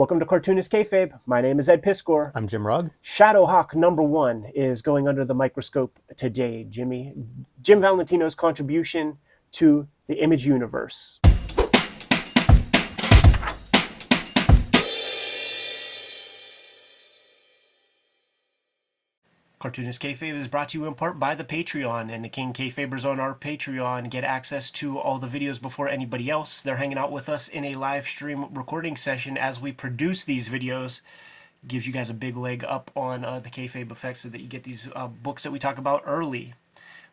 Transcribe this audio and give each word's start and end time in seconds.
Welcome 0.00 0.18
to 0.20 0.24
Cartoonist 0.24 0.72
Kayfabe. 0.72 1.20
My 1.26 1.42
name 1.42 1.58
is 1.58 1.68
Ed 1.68 1.82
Piskor. 1.82 2.32
I'm 2.34 2.48
Jim 2.48 2.66
Rugg. 2.66 2.90
Shadowhawk 3.04 3.74
number 3.74 4.02
one 4.02 4.46
is 4.54 4.80
going 4.80 5.06
under 5.06 5.26
the 5.26 5.34
microscope 5.34 5.98
today, 6.16 6.64
Jimmy. 6.70 7.12
Jim 7.60 7.82
Valentino's 7.82 8.34
contribution 8.34 9.18
to 9.52 9.88
the 10.06 10.14
image 10.14 10.46
universe. 10.46 11.20
Cartoonist 19.60 20.00
Kayfabe 20.00 20.40
is 20.40 20.48
brought 20.48 20.70
to 20.70 20.78
you 20.78 20.86
in 20.86 20.94
part 20.94 21.18
by 21.18 21.34
the 21.34 21.44
Patreon, 21.44 22.10
and 22.10 22.24
the 22.24 22.30
King 22.30 22.54
Kayfabers 22.54 23.04
on 23.04 23.20
our 23.20 23.34
Patreon 23.34 24.08
get 24.08 24.24
access 24.24 24.70
to 24.70 24.98
all 24.98 25.18
the 25.18 25.26
videos 25.26 25.60
before 25.60 25.86
anybody 25.86 26.30
else. 26.30 26.62
They're 26.62 26.78
hanging 26.78 26.96
out 26.96 27.12
with 27.12 27.28
us 27.28 27.46
in 27.46 27.66
a 27.66 27.74
live 27.74 28.06
stream 28.06 28.46
recording 28.54 28.96
session 28.96 29.36
as 29.36 29.60
we 29.60 29.70
produce 29.70 30.24
these 30.24 30.48
videos. 30.48 31.02
Gives 31.68 31.86
you 31.86 31.92
guys 31.92 32.08
a 32.08 32.14
big 32.14 32.38
leg 32.38 32.64
up 32.64 32.90
on 32.96 33.22
uh, 33.22 33.38
the 33.38 33.50
Kayfabe 33.50 33.90
effect 33.90 34.20
so 34.20 34.30
that 34.30 34.40
you 34.40 34.48
get 34.48 34.64
these 34.64 34.88
uh, 34.96 35.08
books 35.08 35.42
that 35.42 35.50
we 35.50 35.58
talk 35.58 35.76
about 35.76 36.02
early. 36.06 36.54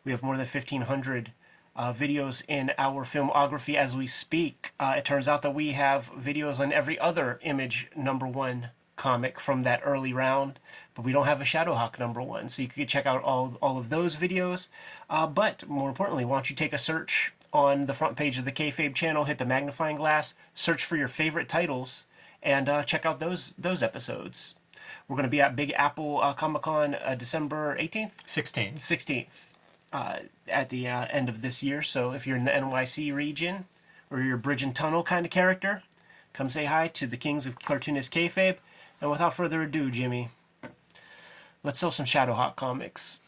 We 0.02 0.12
have 0.12 0.22
more 0.22 0.38
than 0.38 0.46
1,500 0.46 1.32
uh, 1.76 1.92
videos 1.92 2.42
in 2.48 2.72
our 2.78 3.04
filmography 3.04 3.74
as 3.74 3.94
we 3.94 4.06
speak. 4.06 4.72
Uh, 4.80 4.94
it 4.96 5.04
turns 5.04 5.28
out 5.28 5.42
that 5.42 5.54
we 5.54 5.72
have 5.72 6.10
videos 6.12 6.60
on 6.60 6.72
every 6.72 6.98
other 6.98 7.40
image 7.42 7.90
number 7.94 8.26
one 8.26 8.70
comic 8.98 9.40
from 9.40 9.62
that 9.62 9.80
early 9.82 10.12
round, 10.12 10.58
but 10.94 11.04
we 11.04 11.12
don't 11.12 11.24
have 11.24 11.40
a 11.40 11.44
Shadowhawk 11.44 11.98
number 11.98 12.20
one. 12.20 12.50
So 12.50 12.60
you 12.60 12.68
could 12.68 12.88
check 12.88 13.06
out 13.06 13.22
all, 13.22 13.56
all 13.62 13.78
of 13.78 13.88
those 13.88 14.16
videos. 14.16 14.68
Uh, 15.08 15.26
but 15.26 15.66
more 15.66 15.88
importantly, 15.88 16.26
why 16.26 16.36
don't 16.36 16.50
you 16.50 16.56
take 16.56 16.74
a 16.74 16.78
search 16.78 17.32
on 17.52 17.86
the 17.86 17.94
front 17.94 18.16
page 18.16 18.38
of 18.38 18.44
the 18.44 18.52
Kayfabe 18.52 18.94
channel, 18.94 19.24
hit 19.24 19.38
the 19.38 19.46
magnifying 19.46 19.96
glass, 19.96 20.34
search 20.54 20.84
for 20.84 20.96
your 20.96 21.08
favorite 21.08 21.48
titles, 21.48 22.04
and 22.42 22.68
uh, 22.68 22.82
check 22.82 23.06
out 23.06 23.20
those 23.20 23.54
those 23.56 23.82
episodes. 23.82 24.54
We're 25.06 25.16
going 25.16 25.24
to 25.24 25.30
be 25.30 25.40
at 25.40 25.56
Big 25.56 25.72
Apple 25.76 26.20
uh, 26.20 26.34
Comic 26.34 26.62
Con 26.62 26.94
uh, 26.94 27.14
December 27.14 27.76
18th? 27.78 28.12
16. 28.26 28.74
16th 28.74 29.54
uh, 29.92 30.18
at 30.46 30.68
the 30.68 30.88
uh, 30.88 31.06
end 31.10 31.28
of 31.28 31.40
this 31.42 31.62
year. 31.62 31.82
So 31.82 32.12
if 32.12 32.26
you're 32.26 32.36
in 32.36 32.44
the 32.44 32.50
NYC 32.50 33.14
region 33.14 33.66
or 34.10 34.20
you're 34.20 34.36
a 34.36 34.38
Bridge 34.38 34.62
and 34.62 34.74
Tunnel 34.74 35.02
kind 35.02 35.24
of 35.24 35.32
character, 35.32 35.82
come 36.32 36.48
say 36.48 36.66
hi 36.66 36.88
to 36.88 37.06
the 37.06 37.16
Kings 37.16 37.46
of 37.46 37.58
Cartoonist 37.60 38.12
Kayfabe. 38.12 38.56
And 39.00 39.10
without 39.10 39.34
further 39.34 39.62
ado, 39.62 39.90
Jimmy, 39.90 40.30
let's 41.62 41.78
sell 41.78 41.90
some 41.90 42.06
Shadowhawk 42.06 42.56
comics. 42.56 43.20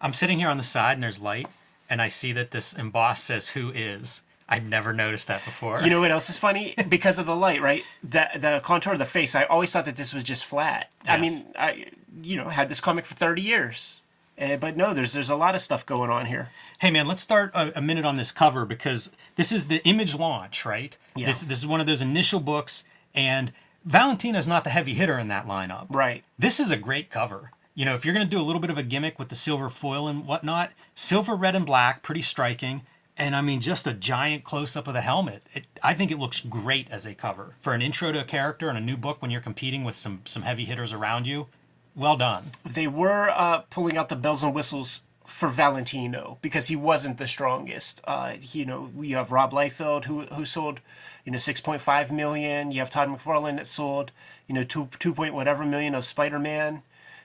I'm 0.00 0.12
sitting 0.12 0.38
here 0.38 0.48
on 0.48 0.56
the 0.56 0.62
side 0.62 0.94
and 0.94 1.02
there's 1.02 1.20
light, 1.20 1.48
and 1.88 2.00
I 2.00 2.08
see 2.08 2.32
that 2.32 2.52
this 2.52 2.72
embossed 2.72 3.24
says 3.24 3.50
"Who 3.50 3.70
is." 3.70 4.22
I'd 4.48 4.68
never 4.68 4.92
noticed 4.92 5.28
that 5.28 5.44
before. 5.44 5.80
You 5.80 5.90
know 5.90 6.00
what 6.00 6.10
else 6.10 6.28
is 6.28 6.36
funny? 6.36 6.74
because 6.88 7.18
of 7.18 7.26
the 7.26 7.36
light, 7.36 7.62
right? 7.62 7.82
The 8.02 8.28
the 8.34 8.60
contour 8.64 8.94
of 8.94 8.98
the 8.98 9.04
face. 9.04 9.34
I 9.34 9.44
always 9.44 9.72
thought 9.72 9.84
that 9.84 9.96
this 9.96 10.12
was 10.12 10.24
just 10.24 10.44
flat. 10.44 10.90
Yes. 11.04 11.14
I 11.16 11.20
mean, 11.20 11.46
I 11.56 11.86
you 12.22 12.36
know 12.36 12.48
had 12.48 12.68
this 12.68 12.80
comic 12.80 13.06
for 13.06 13.14
thirty 13.14 13.42
years, 13.42 14.02
uh, 14.40 14.56
but 14.56 14.76
no, 14.76 14.92
there's 14.92 15.12
there's 15.12 15.30
a 15.30 15.36
lot 15.36 15.54
of 15.54 15.60
stuff 15.60 15.86
going 15.86 16.10
on 16.10 16.26
here. 16.26 16.48
Hey 16.80 16.90
man, 16.90 17.06
let's 17.06 17.22
start 17.22 17.52
a, 17.54 17.78
a 17.78 17.80
minute 17.80 18.04
on 18.04 18.16
this 18.16 18.32
cover 18.32 18.66
because 18.66 19.12
this 19.36 19.52
is 19.52 19.68
the 19.68 19.84
image 19.86 20.16
launch, 20.18 20.66
right? 20.66 20.98
Yeah. 21.14 21.26
This 21.26 21.42
this 21.42 21.58
is 21.58 21.66
one 21.66 21.80
of 21.80 21.86
those 21.86 22.02
initial 22.02 22.40
books, 22.40 22.84
and 23.14 23.52
Valentino's 23.84 24.48
not 24.48 24.64
the 24.64 24.70
heavy 24.70 24.94
hitter 24.94 25.18
in 25.18 25.28
that 25.28 25.46
lineup. 25.46 25.86
Right. 25.88 26.24
This 26.38 26.60
is 26.60 26.70
a 26.70 26.76
great 26.76 27.10
cover. 27.10 27.52
You 27.74 27.84
know, 27.84 27.94
if 27.94 28.04
you're 28.04 28.14
going 28.14 28.26
to 28.26 28.30
do 28.30 28.40
a 28.40 28.44
little 28.44 28.60
bit 28.60 28.70
of 28.70 28.78
a 28.78 28.82
gimmick 28.82 29.18
with 29.18 29.28
the 29.28 29.34
silver 29.34 29.68
foil 29.68 30.06
and 30.06 30.26
whatnot, 30.26 30.72
silver, 30.94 31.34
red, 31.34 31.56
and 31.56 31.64
black, 31.64 32.02
pretty 32.02 32.22
striking. 32.22 32.82
And 33.16 33.36
I 33.36 33.42
mean, 33.42 33.60
just 33.60 33.86
a 33.86 33.92
giant 33.92 34.44
close 34.44 34.76
up 34.76 34.88
of 34.88 34.94
the 34.94 35.00
helmet. 35.00 35.42
It, 35.52 35.66
I 35.82 35.94
think 35.94 36.10
it 36.10 36.18
looks 36.18 36.40
great 36.40 36.90
as 36.90 37.06
a 37.06 37.14
cover 37.14 37.54
for 37.60 37.74
an 37.74 37.82
intro 37.82 38.12
to 38.12 38.20
a 38.20 38.24
character 38.24 38.70
in 38.70 38.76
a 38.76 38.80
new 38.80 38.96
book 38.96 39.20
when 39.20 39.30
you're 39.30 39.40
competing 39.40 39.84
with 39.84 39.94
some 39.94 40.22
some 40.24 40.42
heavy 40.42 40.64
hitters 40.64 40.92
around 40.92 41.26
you. 41.26 41.48
Well 41.94 42.16
done. 42.16 42.52
They 42.64 42.86
were 42.86 43.28
uh, 43.30 43.62
pulling 43.70 43.96
out 43.96 44.08
the 44.08 44.16
bells 44.16 44.42
and 44.42 44.54
whistles 44.54 45.02
for 45.30 45.48
Valentino 45.48 46.38
because 46.42 46.66
he 46.66 46.76
wasn't 46.76 47.16
the 47.16 47.26
strongest. 47.26 48.00
Uh, 48.04 48.34
you 48.40 48.66
know, 48.66 48.90
you 49.00 49.16
have 49.16 49.32
Rob 49.32 49.52
Liefeld 49.52 50.04
who 50.04 50.22
who 50.22 50.44
sold, 50.44 50.80
you 51.24 51.32
know, 51.32 51.38
six 51.38 51.60
point 51.60 51.80
five 51.80 52.10
million. 52.10 52.70
You 52.72 52.80
have 52.80 52.90
Todd 52.90 53.08
McFarlane 53.08 53.56
that 53.56 53.66
sold, 53.66 54.10
you 54.46 54.54
know, 54.54 54.64
two 54.64 54.88
two 54.98 55.14
point 55.14 55.34
whatever 55.34 55.64
million 55.64 55.94
of 55.94 56.04
Spider 56.04 56.38
Man. 56.38 56.82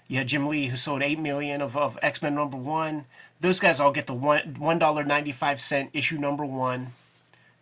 You 0.08 0.18
had 0.18 0.28
Jim 0.28 0.48
Lee 0.48 0.68
who 0.68 0.78
sold 0.78 1.02
eight 1.02 1.20
million 1.20 1.62
of, 1.62 1.76
of 1.76 1.98
X 2.02 2.22
Men 2.22 2.36
number 2.36 2.58
one. 2.58 3.06
Those 3.42 3.60
guys 3.60 3.80
all 3.80 3.92
get 3.92 4.08
the 4.08 4.14
one 4.14 4.56
one 4.60 4.80
dollar 4.80 5.04
ninety 5.04 5.32
five 5.32 5.60
cent 5.60 5.90
issue 5.92 6.18
number 6.18 6.46
one 6.46 6.94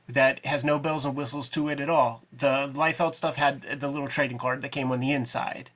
that 0.08 0.46
has 0.46 0.66
no 0.66 0.78
bells 0.78 1.06
and 1.06 1.16
whistles 1.16 1.48
to 1.50 1.70
it 1.70 1.80
at 1.80 1.90
all. 1.90 2.22
The 2.38 2.70
Liefeld 2.74 3.16
stuff 3.16 3.38
had 3.38 3.80
the 3.80 3.88
little 3.88 4.10
trading 4.10 4.38
card 4.38 4.62
that 4.62 4.74
came 4.74 4.92
on 4.92 5.00
the 5.00 5.14
inside, 5.14 5.70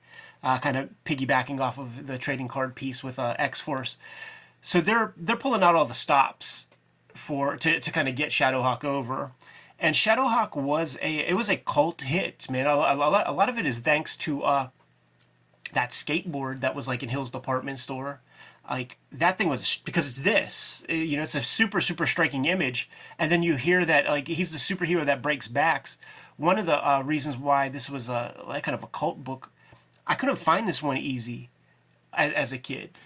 uh, 0.43 0.59
kind 0.59 0.75
of 0.75 0.89
piggybacking 1.05 1.61
off 1.61 1.79
of 1.79 2.05
the 2.05 2.17
trading 2.17 2.49
card 2.49 2.75
piece 2.75 3.03
with 3.03 3.17
uh, 3.17 3.35
X 3.39 3.59
Force. 3.61 3.97
So 4.61 4.81
they're 4.81 5.13
they're 5.17 5.35
pulling 5.35 5.63
out 5.63 5.75
all 5.75 5.85
the 5.85 5.93
stops 5.93 6.67
for 7.13 7.57
to, 7.57 7.79
to 7.79 7.91
kind 7.91 8.07
of 8.07 8.15
get 8.15 8.29
Shadowhawk 8.29 8.83
over. 8.83 9.31
And 9.79 9.95
Shadowhawk 9.95 10.55
was 10.55 10.97
a 11.01 11.19
it 11.27 11.35
was 11.35 11.49
a 11.49 11.57
cult 11.57 12.01
hit, 12.01 12.49
man. 12.49 12.65
A, 12.65 12.71
a, 12.71 12.95
lot, 12.95 13.27
a 13.27 13.31
lot 13.31 13.49
of 13.49 13.57
it 13.57 13.67
is 13.67 13.79
thanks 13.79 14.17
to 14.17 14.43
uh, 14.43 14.69
that 15.73 15.91
skateboard 15.91 16.61
that 16.61 16.75
was 16.75 16.87
like 16.87 17.03
in 17.03 17.09
Hill's 17.09 17.31
department 17.31 17.79
store. 17.79 18.21
Like 18.69 18.97
that 19.11 19.37
thing 19.37 19.47
was 19.47 19.77
because 19.85 20.07
it's 20.09 20.17
this, 20.19 20.83
uh, 20.89 20.93
you 20.93 21.15
know, 21.15 21.23
it's 21.23 21.35
a 21.35 21.41
super 21.41 21.79
super 21.79 22.05
striking 22.05 22.45
image, 22.45 22.89
and 23.17 23.31
then 23.31 23.43
you 23.43 23.55
hear 23.55 23.85
that 23.85 24.07
like 24.07 24.27
he's 24.27 24.51
the 24.51 24.57
superhero 24.57 25.05
that 25.05 25.21
breaks 25.21 25.47
backs. 25.47 25.97
One 26.35 26.59
of 26.59 26.65
the 26.65 26.85
uh, 26.87 27.01
reasons 27.03 27.37
why 27.37 27.69
this 27.69 27.89
was 27.89 28.09
a 28.09 28.43
like 28.47 28.63
kind 28.63 28.75
of 28.75 28.83
a 28.83 28.87
cult 28.87 29.23
book, 29.23 29.51
I 30.05 30.15
couldn't 30.15 30.35
find 30.37 30.67
this 30.67 30.83
one 30.83 30.97
easy 30.97 31.49
as, 32.13 32.33
as 32.33 32.51
a 32.51 32.57
kid. 32.57 32.97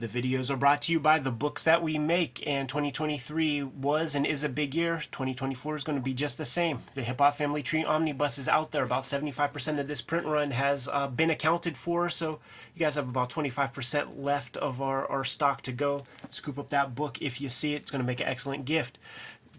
The 0.00 0.06
videos 0.06 0.48
are 0.48 0.56
brought 0.56 0.82
to 0.82 0.92
you 0.92 1.00
by 1.00 1.18
the 1.18 1.32
books 1.32 1.64
that 1.64 1.82
we 1.82 1.98
make, 1.98 2.40
and 2.46 2.68
2023 2.68 3.64
was 3.64 4.14
and 4.14 4.24
is 4.24 4.44
a 4.44 4.48
big 4.48 4.72
year. 4.72 4.98
2024 4.98 5.74
is 5.74 5.82
going 5.82 5.98
to 5.98 6.04
be 6.04 6.14
just 6.14 6.38
the 6.38 6.44
same. 6.44 6.84
The 6.94 7.02
Hip 7.02 7.18
Hop 7.18 7.36
Family 7.36 7.64
Tree 7.64 7.84
Omnibus 7.84 8.38
is 8.38 8.48
out 8.48 8.70
there. 8.70 8.84
About 8.84 9.02
75% 9.02 9.80
of 9.80 9.88
this 9.88 10.00
print 10.00 10.24
run 10.24 10.52
has 10.52 10.88
uh, 10.92 11.08
been 11.08 11.30
accounted 11.30 11.76
for, 11.76 12.08
so 12.08 12.38
you 12.76 12.78
guys 12.78 12.94
have 12.94 13.08
about 13.08 13.28
25% 13.28 14.22
left 14.22 14.56
of 14.56 14.80
our, 14.80 15.04
our 15.10 15.24
stock 15.24 15.62
to 15.62 15.72
go. 15.72 16.02
Scoop 16.30 16.60
up 16.60 16.68
that 16.68 16.94
book 16.94 17.20
if 17.20 17.40
you 17.40 17.48
see 17.48 17.74
it. 17.74 17.82
It's 17.82 17.90
going 17.90 18.00
to 18.00 18.06
make 18.06 18.20
an 18.20 18.28
excellent 18.28 18.66
gift. 18.66 18.98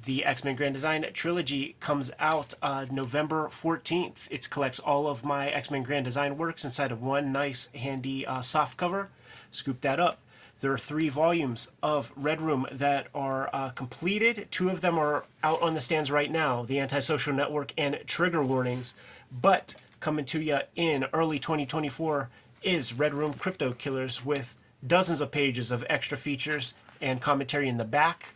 The 0.06 0.23
X 0.23 0.45
Men 0.45 0.56
Grand 0.56 0.73
Design 0.73 1.06
trilogy 1.11 1.75
comes 1.81 2.13
out 2.17 2.53
uh, 2.61 2.85
November 2.89 3.50
14th. 3.50 4.29
It 4.31 4.50
collects 4.50 4.79
all 4.79 5.09
of 5.09 5.25
my 5.25 5.50
X 5.50 5.69
Men 5.69 5.83
Grand 5.83 6.06
Design 6.06 6.38
works 6.38 6.63
inside 6.63 6.94
of 6.94 7.01
one 7.01 7.33
nice, 7.33 7.67
handy 7.75 8.25
uh, 8.25 8.39
soft 8.39 8.77
cover. 8.77 9.09
Scoop 9.51 9.81
that 9.81 10.00
up. 10.00 10.21
There 10.61 10.73
are 10.73 10.77
three 10.77 11.07
volumes 11.07 11.71
of 11.81 12.11
Red 12.17 12.41
Room 12.41 12.67
that 12.69 13.07
are 13.15 13.49
uh, 13.53 13.69
completed. 13.69 14.47
Two 14.51 14.69
of 14.69 14.81
them 14.81 14.99
are 14.99 15.23
out 15.41 15.61
on 15.61 15.73
the 15.73 15.79
stands 15.79 16.11
right 16.11 16.29
now 16.29 16.63
The 16.63 16.79
Antisocial 16.79 17.33
Network 17.33 17.73
and 17.77 17.97
Trigger 18.05 18.43
Warnings. 18.43 18.93
But 19.31 19.75
coming 20.01 20.25
to 20.25 20.41
you 20.41 20.59
in 20.75 21.05
early 21.13 21.39
2024 21.39 22.29
is 22.61 22.91
Red 22.91 23.13
Room 23.13 23.33
Crypto 23.33 23.71
Killers 23.71 24.25
with 24.25 24.57
dozens 24.85 25.21
of 25.21 25.31
pages 25.31 25.71
of 25.71 25.85
extra 25.89 26.17
features 26.17 26.73
and 26.99 27.21
commentary 27.21 27.69
in 27.69 27.77
the 27.77 27.85
back. 27.85 28.33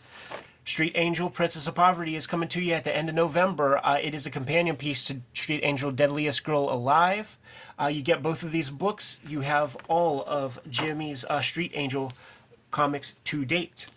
Street 0.66 0.94
Angel, 0.96 1.30
Princess 1.30 1.68
of 1.68 1.76
Poverty 1.76 2.16
is 2.16 2.26
coming 2.26 2.48
to 2.50 2.62
you 2.62 2.74
at 2.74 2.86
the 2.86 2.96
end 2.96 3.10
of 3.10 3.16
November. 3.16 3.86
Uh, 3.86 4.00
it 4.02 4.16
is 4.16 4.26
a 4.26 4.32
companion 4.32 4.78
piece 4.78 5.04
to 5.06 5.18
Street 5.34 5.60
Angel, 5.62 5.92
Deadliest 5.92 6.46
Girl 6.46 6.72
Alive. 6.72 7.38
Uh, 7.80 7.88
you 7.88 8.02
get 8.02 8.24
both 8.24 8.44
of 8.44 8.54
these 8.54 8.70
books. 8.70 9.20
You 9.28 9.42
have 9.42 9.76
all 9.90 10.24
of 10.26 10.62
Jimmy's 10.70 11.26
uh, 11.26 11.42
Street 11.42 11.72
Angel 11.74 12.14
comics 12.72 13.16
to 13.26 13.44
date. 13.44 13.88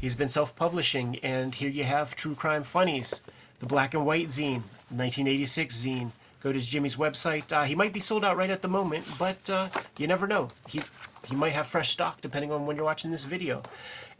He's 0.00 0.16
been 0.16 0.28
self 0.28 0.56
publishing, 0.56 1.18
and 1.22 1.54
here 1.54 1.70
you 1.70 1.84
have 1.84 2.16
True 2.16 2.34
Crime 2.34 2.64
Funnies, 2.64 3.22
the 3.60 3.66
Black 3.66 3.94
and 3.94 4.04
White 4.04 4.28
Zine, 4.28 4.62
1986 4.90 5.76
Zine. 5.76 6.10
Go 6.42 6.52
to 6.52 6.58
Jimmy's 6.58 6.96
website. 6.96 7.52
Uh, 7.52 7.62
he 7.62 7.76
might 7.76 7.92
be 7.92 8.00
sold 8.00 8.24
out 8.24 8.36
right 8.36 8.50
at 8.50 8.62
the 8.62 8.68
moment, 8.68 9.04
but 9.18 9.48
uh, 9.48 9.68
you 9.96 10.06
never 10.06 10.26
know. 10.26 10.48
He, 10.68 10.82
he 11.28 11.36
might 11.36 11.52
have 11.52 11.66
fresh 11.66 11.90
stock 11.90 12.20
depending 12.20 12.50
on 12.50 12.66
when 12.66 12.76
you're 12.76 12.84
watching 12.84 13.10
this 13.10 13.24
video. 13.24 13.62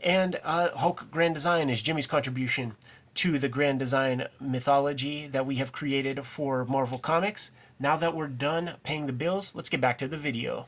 And 0.06 0.38
uh, 0.44 0.70
Hulk 0.70 1.11
Grand 1.11 1.35
Design 1.35 1.69
is 1.69 1.82
Jimmy's 1.82 2.06
contribution 2.06 2.76
to 3.14 3.41
the 3.41 3.49
Grand 3.49 3.81
Design 3.81 4.29
mythology 4.38 5.26
that 5.26 5.44
we 5.44 5.56
have 5.56 5.73
created 5.73 6.25
for 6.25 6.64
Marvel 6.64 7.00
Comics. 7.00 7.50
Now 7.81 7.97
that 7.97 8.14
we're 8.14 8.29
done 8.29 8.75
paying 8.85 9.06
the 9.06 9.12
bills, 9.12 9.53
let's 9.53 9.69
get 9.69 9.81
back 9.81 9.99
to 9.99 10.06
the 10.06 10.17
video. 10.17 10.67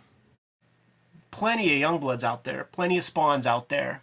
Plenty 1.30 1.80
of 1.80 1.88
Youngbloods 1.88 2.24
out 2.24 2.42
there, 2.42 2.64
plenty 2.72 2.98
of 2.98 3.04
Spawns 3.04 3.46
out 3.46 3.68
there. 3.68 4.02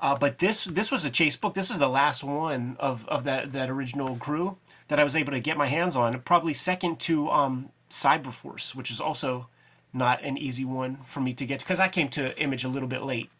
Uh, 0.00 0.16
but 0.16 0.38
this 0.38 0.64
this 0.64 0.90
was 0.90 1.04
a 1.04 1.10
chase 1.10 1.36
book. 1.36 1.52
This 1.52 1.70
is 1.70 1.78
the 1.78 1.86
last 1.86 2.24
one 2.24 2.78
of, 2.80 3.06
of 3.08 3.24
that, 3.24 3.52
that 3.52 3.68
original 3.68 4.16
crew 4.16 4.56
that 4.88 4.98
I 4.98 5.04
was 5.04 5.14
able 5.14 5.32
to 5.32 5.40
get 5.40 5.58
my 5.58 5.66
hands 5.66 5.96
on. 5.96 6.18
Probably 6.20 6.54
second 6.54 6.98
to 7.00 7.28
um, 7.28 7.68
Cyberforce, 7.90 8.74
which 8.74 8.90
is 8.90 9.02
also 9.02 9.48
not 9.92 10.22
an 10.22 10.38
easy 10.38 10.64
one 10.64 10.96
for 11.04 11.20
me 11.20 11.34
to 11.34 11.44
get 11.44 11.60
because 11.60 11.78
I 11.78 11.88
came 11.88 12.08
to 12.08 12.36
Image 12.40 12.64
a 12.64 12.68
little 12.68 12.88
bit 12.88 13.02
late. 13.02 13.30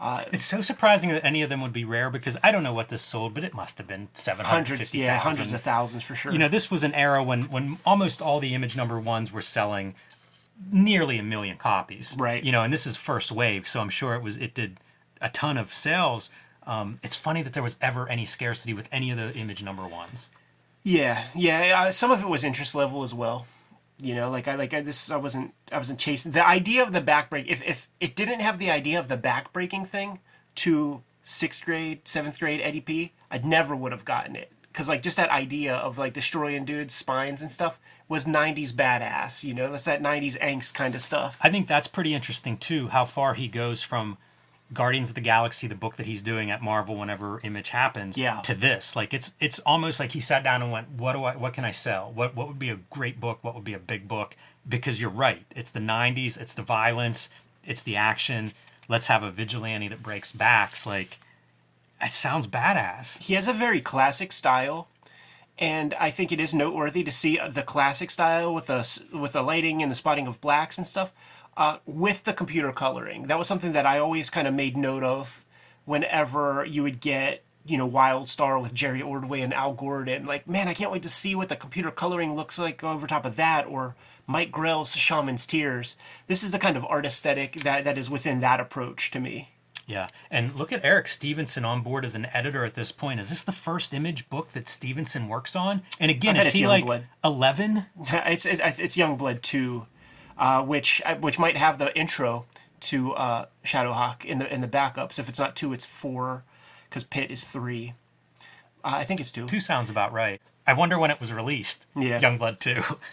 It's 0.00 0.44
so 0.44 0.60
surprising 0.60 1.10
that 1.10 1.24
any 1.24 1.42
of 1.42 1.48
them 1.48 1.60
would 1.62 1.72
be 1.72 1.84
rare 1.84 2.10
because 2.10 2.36
I 2.42 2.52
don't 2.52 2.62
know 2.62 2.74
what 2.74 2.88
this 2.88 3.02
sold, 3.02 3.34
but 3.34 3.44
it 3.44 3.54
must 3.54 3.78
have 3.78 3.86
been 3.86 4.08
seven 4.12 4.44
hundred 4.44 4.68
Hundreds, 4.68 4.94
yeah, 4.94 5.18
hundreds 5.18 5.52
of 5.52 5.60
thousands 5.60 6.04
for 6.04 6.14
sure. 6.14 6.32
You 6.32 6.38
know, 6.38 6.48
this 6.48 6.70
was 6.70 6.84
an 6.84 6.94
era 6.94 7.22
when 7.22 7.44
when 7.44 7.78
almost 7.84 8.20
all 8.20 8.38
the 8.40 8.54
image 8.54 8.76
number 8.76 9.00
ones 9.00 9.32
were 9.32 9.40
selling 9.40 9.94
nearly 10.70 11.18
a 11.18 11.22
million 11.22 11.56
copies. 11.56 12.16
Right. 12.18 12.42
You 12.42 12.52
know, 12.52 12.62
and 12.62 12.72
this 12.72 12.86
is 12.86 12.96
first 12.96 13.32
wave, 13.32 13.66
so 13.66 13.80
I'm 13.80 13.88
sure 13.88 14.14
it 14.14 14.22
was 14.22 14.36
it 14.36 14.54
did 14.54 14.78
a 15.20 15.28
ton 15.28 15.56
of 15.56 15.72
sales. 15.72 16.30
Um, 16.66 16.98
it's 17.02 17.16
funny 17.16 17.42
that 17.42 17.52
there 17.52 17.62
was 17.62 17.76
ever 17.80 18.08
any 18.08 18.24
scarcity 18.24 18.74
with 18.74 18.88
any 18.90 19.10
of 19.10 19.16
the 19.16 19.32
image 19.34 19.62
number 19.62 19.86
ones. 19.86 20.30
Yeah, 20.82 21.24
yeah. 21.34 21.84
Uh, 21.84 21.90
some 21.90 22.10
of 22.10 22.22
it 22.22 22.28
was 22.28 22.44
interest 22.44 22.74
level 22.74 23.02
as 23.02 23.14
well. 23.14 23.46
You 23.98 24.14
know, 24.14 24.30
like 24.30 24.46
I 24.46 24.56
like 24.56 24.74
I, 24.74 24.82
this. 24.82 25.10
I 25.10 25.16
wasn't. 25.16 25.54
I 25.72 25.78
wasn't 25.78 25.98
chasing 25.98 26.32
the 26.32 26.46
idea 26.46 26.82
of 26.82 26.92
the 26.92 27.00
backbreak. 27.00 27.46
If 27.48 27.62
if 27.62 27.88
it 28.00 28.14
didn't 28.14 28.40
have 28.40 28.58
the 28.58 28.70
idea 28.70 28.98
of 28.98 29.08
the 29.08 29.16
backbreaking 29.16 29.86
thing 29.86 30.20
to 30.56 31.02
sixth 31.22 31.64
grade, 31.64 32.06
seventh 32.06 32.38
grade 32.38 32.60
Eddie 32.62 32.80
P, 32.80 33.12
I 33.30 33.38
never 33.38 33.74
would 33.74 33.92
have 33.92 34.04
gotten 34.04 34.36
it. 34.36 34.52
Cause 34.72 34.90
like 34.90 35.00
just 35.00 35.16
that 35.16 35.30
idea 35.30 35.74
of 35.74 35.96
like 35.96 36.12
destroying 36.12 36.66
dudes' 36.66 36.92
spines 36.92 37.40
and 37.40 37.50
stuff 37.50 37.80
was 38.08 38.26
'90s 38.26 38.72
badass. 38.72 39.42
You 39.42 39.54
know, 39.54 39.70
that's 39.70 39.86
that 39.86 40.02
'90s 40.02 40.38
angst 40.38 40.74
kind 40.74 40.94
of 40.94 41.00
stuff. 41.00 41.38
I 41.40 41.48
think 41.48 41.66
that's 41.66 41.88
pretty 41.88 42.12
interesting 42.12 42.58
too. 42.58 42.88
How 42.88 43.06
far 43.06 43.32
he 43.32 43.48
goes 43.48 43.82
from 43.82 44.18
Guardians 44.72 45.10
of 45.10 45.14
the 45.14 45.20
Galaxy, 45.20 45.66
the 45.68 45.74
book 45.76 45.96
that 45.96 46.06
he's 46.06 46.22
doing 46.22 46.50
at 46.50 46.60
Marvel 46.60 46.96
whenever 46.96 47.40
Image 47.44 47.70
happens, 47.70 48.18
Yeah. 48.18 48.40
to 48.42 48.54
this. 48.54 48.96
Like 48.96 49.14
it's 49.14 49.32
it's 49.38 49.58
almost 49.60 50.00
like 50.00 50.12
he 50.12 50.20
sat 50.20 50.42
down 50.42 50.60
and 50.62 50.72
went, 50.72 50.90
"What 50.90 51.12
do 51.12 51.22
I? 51.24 51.36
What 51.36 51.52
can 51.52 51.64
I 51.64 51.70
sell? 51.70 52.10
What 52.12 52.34
what 52.34 52.48
would 52.48 52.58
be 52.58 52.70
a 52.70 52.76
great 52.90 53.20
book? 53.20 53.38
What 53.42 53.54
would 53.54 53.64
be 53.64 53.74
a 53.74 53.78
big 53.78 54.08
book?" 54.08 54.36
Because 54.68 55.00
you're 55.00 55.10
right. 55.10 55.44
It's 55.54 55.70
the 55.70 55.80
'90s. 55.80 56.36
It's 56.36 56.52
the 56.54 56.62
violence. 56.62 57.28
It's 57.64 57.82
the 57.82 57.96
action. 57.96 58.52
Let's 58.88 59.06
have 59.06 59.22
a 59.22 59.30
vigilante 59.30 59.88
that 59.88 60.02
breaks 60.02 60.32
backs. 60.32 60.84
Like 60.86 61.18
that 62.00 62.12
sounds 62.12 62.46
badass. 62.46 63.18
he 63.22 63.34
has 63.34 63.48
a 63.48 63.52
very 63.52 63.80
classic 63.80 64.30
style 64.32 64.86
and 65.58 65.94
I 65.94 66.10
think 66.10 66.30
it 66.30 66.38
is 66.38 66.52
noteworthy 66.52 67.02
to 67.04 67.10
see 67.10 67.38
the 67.48 67.62
classic 67.62 68.10
style 68.10 68.52
with 68.52 68.66
the 68.66 69.00
with 69.16 69.32
the 69.32 69.42
lighting 69.42 69.80
and 69.82 69.90
the 69.90 69.94
spotting 69.94 70.26
of 70.26 70.38
blacks 70.42 70.76
and 70.76 70.86
stuff 70.86 71.10
uh, 71.56 71.78
with 71.86 72.24
the 72.24 72.32
computer 72.32 72.72
coloring. 72.72 73.26
That 73.26 73.38
was 73.38 73.48
something 73.48 73.72
that 73.72 73.86
I 73.86 73.98
always 73.98 74.30
kind 74.30 74.46
of 74.46 74.54
made 74.54 74.76
note 74.76 75.02
of 75.02 75.44
whenever 75.84 76.64
you 76.68 76.82
would 76.82 77.00
get 77.00 77.42
you 77.64 77.76
know 77.76 77.86
Wild 77.86 78.28
Star 78.28 78.58
with 78.58 78.74
Jerry 78.74 79.02
Ordway 79.02 79.40
and 79.40 79.54
Al 79.54 79.72
Gordon. 79.72 80.26
Like 80.26 80.48
man, 80.48 80.68
I 80.68 80.74
can't 80.74 80.92
wait 80.92 81.02
to 81.02 81.08
see 81.08 81.34
what 81.34 81.48
the 81.48 81.56
computer 81.56 81.90
coloring 81.90 82.34
looks 82.34 82.58
like 82.58 82.82
over 82.84 83.06
top 83.06 83.24
of 83.24 83.36
that 83.36 83.66
or. 83.66 83.94
Mike 84.28 84.50
Grell's 84.50 84.96
Shaman's 84.96 85.46
Tears. 85.46 85.96
This 86.26 86.42
is 86.42 86.50
the 86.50 86.58
kind 86.58 86.76
of 86.76 86.84
art 86.86 87.06
aesthetic 87.06 87.60
that, 87.62 87.84
that 87.84 87.96
is 87.96 88.10
within 88.10 88.40
that 88.40 88.58
approach 88.58 89.12
to 89.12 89.20
me. 89.20 89.50
Yeah, 89.86 90.08
and 90.32 90.52
look 90.56 90.72
at 90.72 90.84
Eric 90.84 91.06
Stephenson 91.06 91.64
on 91.64 91.82
board 91.82 92.04
as 92.04 92.16
an 92.16 92.26
editor 92.32 92.64
at 92.64 92.74
this 92.74 92.90
point. 92.90 93.20
Is 93.20 93.30
this 93.30 93.44
the 93.44 93.52
first 93.52 93.94
image 93.94 94.28
book 94.28 94.48
that 94.48 94.68
Stephenson 94.68 95.28
works 95.28 95.54
on? 95.54 95.82
And 96.00 96.10
again, 96.10 96.36
is 96.36 96.46
it's 96.46 96.56
he 96.56 96.66
like 96.66 97.04
eleven? 97.22 97.86
it's 98.08 98.44
it's, 98.44 98.60
it's 98.60 98.96
Youngblood 98.96 99.42
two, 99.42 99.86
uh, 100.38 100.62
which 100.62 101.02
which 101.20 101.38
might 101.38 101.56
have 101.56 101.78
the 101.78 101.96
intro 101.96 102.46
to 102.80 103.12
uh, 103.14 103.46
Shadowhawk 103.64 104.24
in 104.24 104.38
the 104.38 104.52
in 104.52 104.60
the 104.60 104.68
backups. 104.68 105.18
If 105.18 105.28
it's 105.28 105.38
not 105.38 105.56
two, 105.56 105.72
it's 105.72 105.86
four, 105.86 106.44
because 106.88 107.04
Pitt 107.04 107.30
is 107.30 107.42
three. 107.42 107.94
Uh, 108.84 108.92
I 108.96 109.04
think 109.04 109.20
it's 109.20 109.32
two. 109.32 109.46
Two 109.46 109.60
sounds 109.60 109.90
about 109.90 110.12
right. 110.12 110.40
I 110.66 110.72
wonder 110.72 110.98
when 110.98 111.10
it 111.10 111.20
was 111.20 111.32
released. 111.32 111.86
Yeah. 111.96 112.18
Youngblood 112.20 112.58
2. 112.58 112.82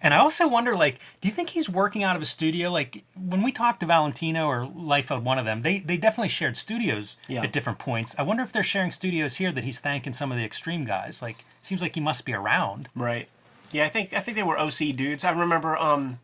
And 0.00 0.14
I 0.14 0.18
also 0.18 0.48
wonder, 0.48 0.74
like, 0.74 1.00
do 1.20 1.28
you 1.28 1.34
think 1.34 1.50
he's 1.50 1.68
working 1.68 2.02
out 2.02 2.16
of 2.16 2.22
a 2.22 2.24
studio? 2.24 2.70
Like, 2.70 3.04
when 3.14 3.42
we 3.42 3.52
talked 3.52 3.80
to 3.80 3.86
Valentino 3.86 4.46
or 4.46 4.64
Life 4.64 5.08
Liefeld, 5.08 5.22
one 5.22 5.38
of 5.38 5.44
them, 5.44 5.60
they, 5.60 5.80
they 5.80 5.98
definitely 5.98 6.30
shared 6.30 6.56
studios 6.56 7.18
Yeah. 7.28 7.42
at 7.42 7.52
different 7.52 7.78
points. 7.78 8.18
I 8.18 8.22
wonder 8.22 8.42
if 8.42 8.52
they're 8.52 8.62
sharing 8.62 8.90
studios 8.90 9.36
here 9.36 9.52
that 9.52 9.64
he's 9.64 9.80
thanking 9.80 10.14
some 10.14 10.32
of 10.32 10.38
the 10.38 10.44
extreme 10.46 10.86
guys. 10.86 11.20
Like, 11.20 11.44
seems 11.60 11.82
like 11.82 11.94
he 11.94 12.00
must 12.00 12.24
be 12.24 12.32
around. 12.32 12.88
Right. 12.94 13.28
Yeah, 13.72 13.86
I 13.86 13.88
think 13.88 14.12
I 14.12 14.20
think 14.20 14.36
they 14.36 14.42
were 14.42 14.58
OC 14.58 14.94
dudes. 14.94 15.24
I 15.24 15.30
remember 15.30 15.76
um, 15.78 16.20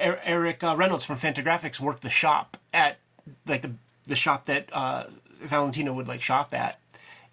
Er- 0.00 0.20
Eric 0.24 0.62
uh, 0.64 0.76
Reynolds 0.76 1.04
from 1.04 1.16
Fantagraphics 1.16 1.78
worked 1.78 2.02
the 2.02 2.10
shop 2.10 2.56
at 2.74 2.98
like 3.46 3.62
the 3.62 3.72
the 4.06 4.16
shop 4.16 4.44
that 4.46 4.68
uh, 4.72 5.04
Valentino 5.40 5.92
would 5.92 6.08
like 6.08 6.20
shop 6.20 6.52
at, 6.52 6.80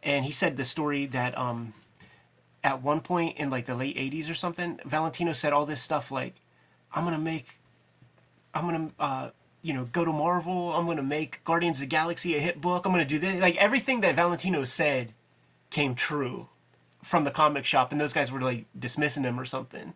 and 0.04 0.26
he 0.26 0.32
said 0.32 0.56
the 0.56 0.64
story 0.64 1.08
that 1.08 1.36
um, 1.36 1.74
at 2.64 2.84
one 2.84 3.02
point 3.02 3.38
in 3.38 3.50
like 3.50 3.66
the 3.66 3.76
late 3.76 3.98
'80s 3.98 4.30
or 4.30 4.36
something, 4.36 4.80
Valentino 4.86 5.34
said 5.34 5.54
all 5.54 5.66
this 5.66 5.82
stuff 5.82 6.12
like, 6.12 6.36
"I'm 6.94 7.04
gonna 7.04 7.18
make, 7.18 7.60
I'm 8.54 8.66
gonna." 8.66 8.92
Uh, 9.00 9.30
you 9.62 9.74
know, 9.74 9.90
go 9.92 10.06
to 10.06 10.14
Marvel. 10.14 10.74
I'm 10.74 10.86
gonna 10.86 11.04
make 11.04 11.44
Guardians 11.44 11.80
of 11.80 11.82
the 11.82 11.88
Galaxy 11.88 12.34
a 12.34 12.40
hit 12.40 12.62
book. 12.62 12.86
I'm 12.86 12.94
gonna 12.94 13.04
do 13.04 13.20
this. 13.20 13.42
Like 13.42 13.58
everything 13.58 14.00
that 14.02 14.16
Valentino 14.16 14.64
said 14.64 15.12
came 15.70 15.96
true 15.96 16.48
from 17.01 17.24
the 17.24 17.31
comic 17.31 17.66
shop, 17.66 17.92
and 17.92 18.00
those 18.00 18.13
guys 18.13 18.31
were 18.31 18.42
like 18.42 18.66
dismissing 18.78 19.24
him 19.24 19.40
or 19.40 19.46
something. 19.46 19.94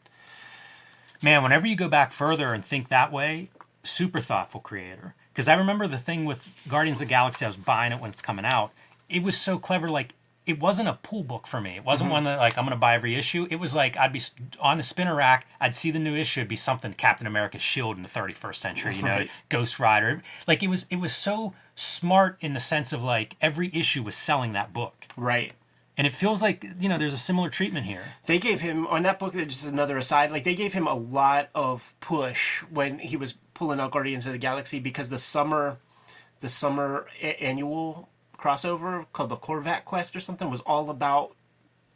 Man, 1.22 1.42
whenever 1.44 1.66
you 1.68 1.76
go 1.76 1.88
back 1.88 2.12
further 2.12 2.54
and 2.54 2.64
think 2.64 2.90
that 2.90 3.12
way, 3.12 3.50
super 3.84 4.20
thoughtful 4.20 4.60
creator. 4.60 5.16
Because 5.32 5.48
I 5.48 5.56
remember 5.56 5.88
the 5.88 5.98
thing 5.98 6.26
with 6.26 6.54
Guardians 6.68 7.02
of 7.02 7.08
the 7.08 7.10
Galaxy, 7.10 7.46
I 7.46 7.50
was 7.50 7.58
buying 7.58 7.92
it 7.92 8.00
when 8.00 8.12
it's 8.12 8.22
coming 8.22 8.46
out. 8.46 8.72
It 9.10 9.24
was 9.24 9.38
so 9.40 9.58
clever. 9.58 9.90
Like, 9.90 10.14
it 10.46 10.60
wasn't 10.60 10.90
a 10.90 10.94
pull 11.02 11.24
book 11.24 11.48
for 11.48 11.62
me. 11.62 11.78
It 11.78 11.86
wasn't 11.86 12.08
mm-hmm. 12.08 12.14
one 12.14 12.24
that, 12.26 12.40
like, 12.40 12.58
I'm 12.58 12.66
going 12.66 12.76
to 12.76 12.80
buy 12.80 12.96
every 12.96 13.16
issue. 13.16 13.48
It 13.50 13.56
was 13.56 13.74
like, 13.74 13.96
I'd 13.98 14.12
be 14.12 14.22
on 14.60 14.78
the 14.78 14.84
spinner 14.84 15.16
rack, 15.16 15.48
I'd 15.60 15.76
see 15.76 15.92
the 15.92 16.00
new 16.00 16.16
issue, 16.16 16.42
it'd 16.42 16.50
be 16.50 16.56
something 16.56 16.94
Captain 16.94 17.26
America's 17.26 17.62
shield 17.62 17.96
in 17.96 18.04
the 18.04 18.10
31st 18.10 18.56
century, 18.56 18.96
you 18.96 19.04
know, 19.04 19.10
Right. 19.10 19.32
Ghost 19.50 19.80
Rider. 19.80 20.22
Like, 20.48 20.62
it 20.62 20.68
was, 20.68 20.86
it 20.90 20.98
was 20.98 21.14
so 21.14 21.54
smart 21.76 22.38
in 22.42 22.54
the 22.54 22.60
sense 22.60 22.92
of, 22.92 23.04
like, 23.04 23.38
every 23.42 23.72
issue 23.74 24.04
was 24.04 24.16
selling 24.16 24.54
that 24.54 24.74
book. 24.74 25.08
Right. 25.18 25.54
And 25.96 26.08
it 26.08 26.14
feels 26.14 26.42
like, 26.42 26.66
you 26.80 26.90
know, 26.90 26.98
there's 26.98 27.14
a 27.14 27.18
similar 27.18 27.50
treatment 27.50 27.86
here. 27.86 28.02
They 28.26 28.40
gave 28.40 28.62
him 28.62 28.88
on 28.88 29.04
that 29.04 29.20
book. 29.20 29.34
Just 29.34 29.68
another 29.68 29.98
aside, 29.98 30.32
like 30.32 30.44
they 30.44 30.56
gave 30.56 30.74
him 30.74 30.88
a 30.88 30.96
lot 30.96 31.50
of 31.54 31.94
push 32.00 32.64
when 32.64 33.00
he 33.00 33.16
was 33.16 33.36
pulling 33.54 33.80
out 33.80 33.92
Guardians 33.92 34.26
of 34.26 34.32
the 34.32 34.40
Galaxy 34.40 34.80
because 34.80 35.10
the 35.10 35.20
summer, 35.20 35.78
the 36.40 36.50
summer 36.50 37.06
a- 37.22 37.42
annual 37.42 38.10
crossover 38.38 39.06
called 39.14 39.30
the 39.30 39.38
Korvac 39.38 39.86
Quest 39.86 40.16
or 40.16 40.20
something 40.20 40.50
was 40.50 40.62
all 40.62 40.90
about 40.90 41.36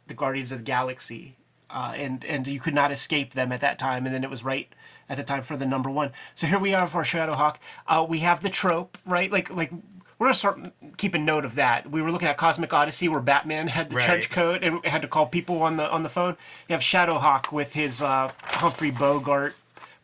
the 0.06 0.14
Guardians 0.14 0.52
of 0.52 0.58
the 0.58 0.64
Galaxy, 0.64 1.36
uh, 1.68 1.92
and 1.96 2.24
and 2.24 2.46
you 2.46 2.60
could 2.60 2.74
not 2.74 2.92
escape 2.92 3.34
them 3.34 3.52
at 3.52 3.60
that 3.60 3.78
time. 3.78 4.06
And 4.06 4.14
then 4.14 4.24
it 4.24 4.30
was 4.30 4.44
right 4.44 4.72
at 5.08 5.16
the 5.16 5.24
time 5.24 5.42
for 5.42 5.56
the 5.56 5.66
number 5.66 5.90
one. 5.90 6.12
So 6.34 6.46
here 6.46 6.58
we 6.58 6.72
are 6.72 6.86
for 6.86 7.02
Shadowhawk. 7.02 7.56
Uh, 7.86 8.06
we 8.08 8.20
have 8.20 8.42
the 8.42 8.48
trope, 8.48 8.96
right? 9.04 9.30
Like 9.30 9.50
like 9.50 9.72
we're 10.18 10.26
gonna 10.26 10.34
start 10.34 10.58
keeping 10.96 11.24
note 11.24 11.44
of 11.44 11.54
that. 11.56 11.90
We 11.90 12.02
were 12.02 12.10
looking 12.10 12.28
at 12.28 12.36
Cosmic 12.36 12.72
Odyssey 12.72 13.08
where 13.08 13.20
Batman 13.20 13.68
had 13.68 13.90
the 13.90 13.96
Right. 13.96 14.04
trench 14.08 14.30
coat 14.30 14.62
and 14.64 14.84
had 14.84 15.02
to 15.02 15.08
call 15.08 15.26
people 15.26 15.62
on 15.62 15.76
the 15.76 15.88
on 15.90 16.02
the 16.02 16.08
phone. 16.08 16.36
You 16.68 16.72
have 16.74 16.82
Shadowhawk 16.82 17.52
with 17.52 17.74
his 17.74 18.02
uh, 18.02 18.30
Humphrey 18.44 18.90
Bogart 18.90 19.54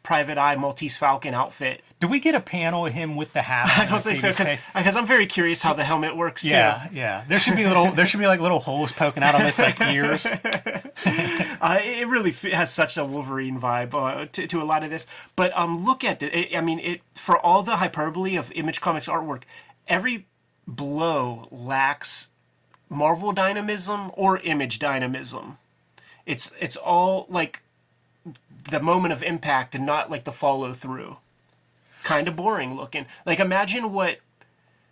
Private 0.03 0.37
Eye 0.39 0.55
Maltese 0.57 0.97
Falcon 0.99 1.35
outfit. 1.35 1.83
Do 1.99 2.09
we 2.09 2.21
get 2.21 2.35
a 2.35 2.41
panel 2.41 2.85
of 2.85 2.93
him 2.93 3.17
with 3.17 3.33
the 3.33 3.41
hat? 3.41 3.71
I 3.79 3.91
don't 3.91 4.03
think 4.03 4.19
so 4.19 4.29
because 4.75 4.95
I'm 4.97 5.07
very 5.07 5.25
curious 5.25 5.63
how 5.63 5.73
the 5.73 5.85
helmet 5.85 6.15
works 6.15 6.43
too. 6.43 6.51
Yeah, 6.51 6.87
yeah. 6.93 7.25
There 7.27 7.39
should 7.39 7.57
be 7.57 7.65
little. 7.65 7.91
There 7.91 8.05
should 8.05 8.21
be 8.21 8.27
like 8.27 8.41
little 8.41 8.61
holes 8.61 8.93
poking 8.93 9.23
out 9.23 9.35
on 9.35 9.41
his 9.45 9.59
like 9.59 9.81
ears. 9.81 10.27
Uh, 11.61 11.79
it 11.83 12.07
really 12.09 12.31
has 12.53 12.71
such 12.71 12.97
a 12.99 13.05
Wolverine 13.05 13.59
vibe 13.59 13.95
uh, 13.95 14.27
to, 14.33 14.47
to 14.47 14.61
a 14.61 14.65
lot 14.65 14.83
of 14.85 14.91
this. 14.91 15.07
But 15.35 15.57
um, 15.57 15.83
look 15.85 16.05
at 16.05 16.23
it. 16.23 16.35
it. 16.35 16.57
I 16.57 16.61
mean, 16.61 16.79
it 16.79 17.01
for 17.15 17.39
all 17.39 17.63
the 17.63 17.77
hyperbole 17.77 18.37
of 18.37 18.53
Image 18.53 18.83
Comics 18.83 19.09
artwork, 19.09 19.43
every 19.89 20.27
blow 20.67 21.49
lacks 21.51 22.29
Marvel 22.89 23.33
dynamism 23.33 24.11
or 24.15 24.39
Image 24.39 24.79
dynamism. 24.79 25.59
It's 26.27 26.53
it's 26.61 26.77
all 26.77 27.27
like 27.29 27.63
the 28.71 28.81
moment 28.81 29.13
of 29.13 29.23
impact 29.23 29.75
and 29.75 29.85
not 29.85 30.11
like 30.11 30.25
the 30.25 30.33
follow 30.33 30.73
through. 30.73 31.17
Kind 32.03 32.29
of 32.29 32.37
boring 32.37 32.77
looking. 32.77 33.07
Like 33.27 33.41
imagine 33.41 33.93
what 33.93 34.19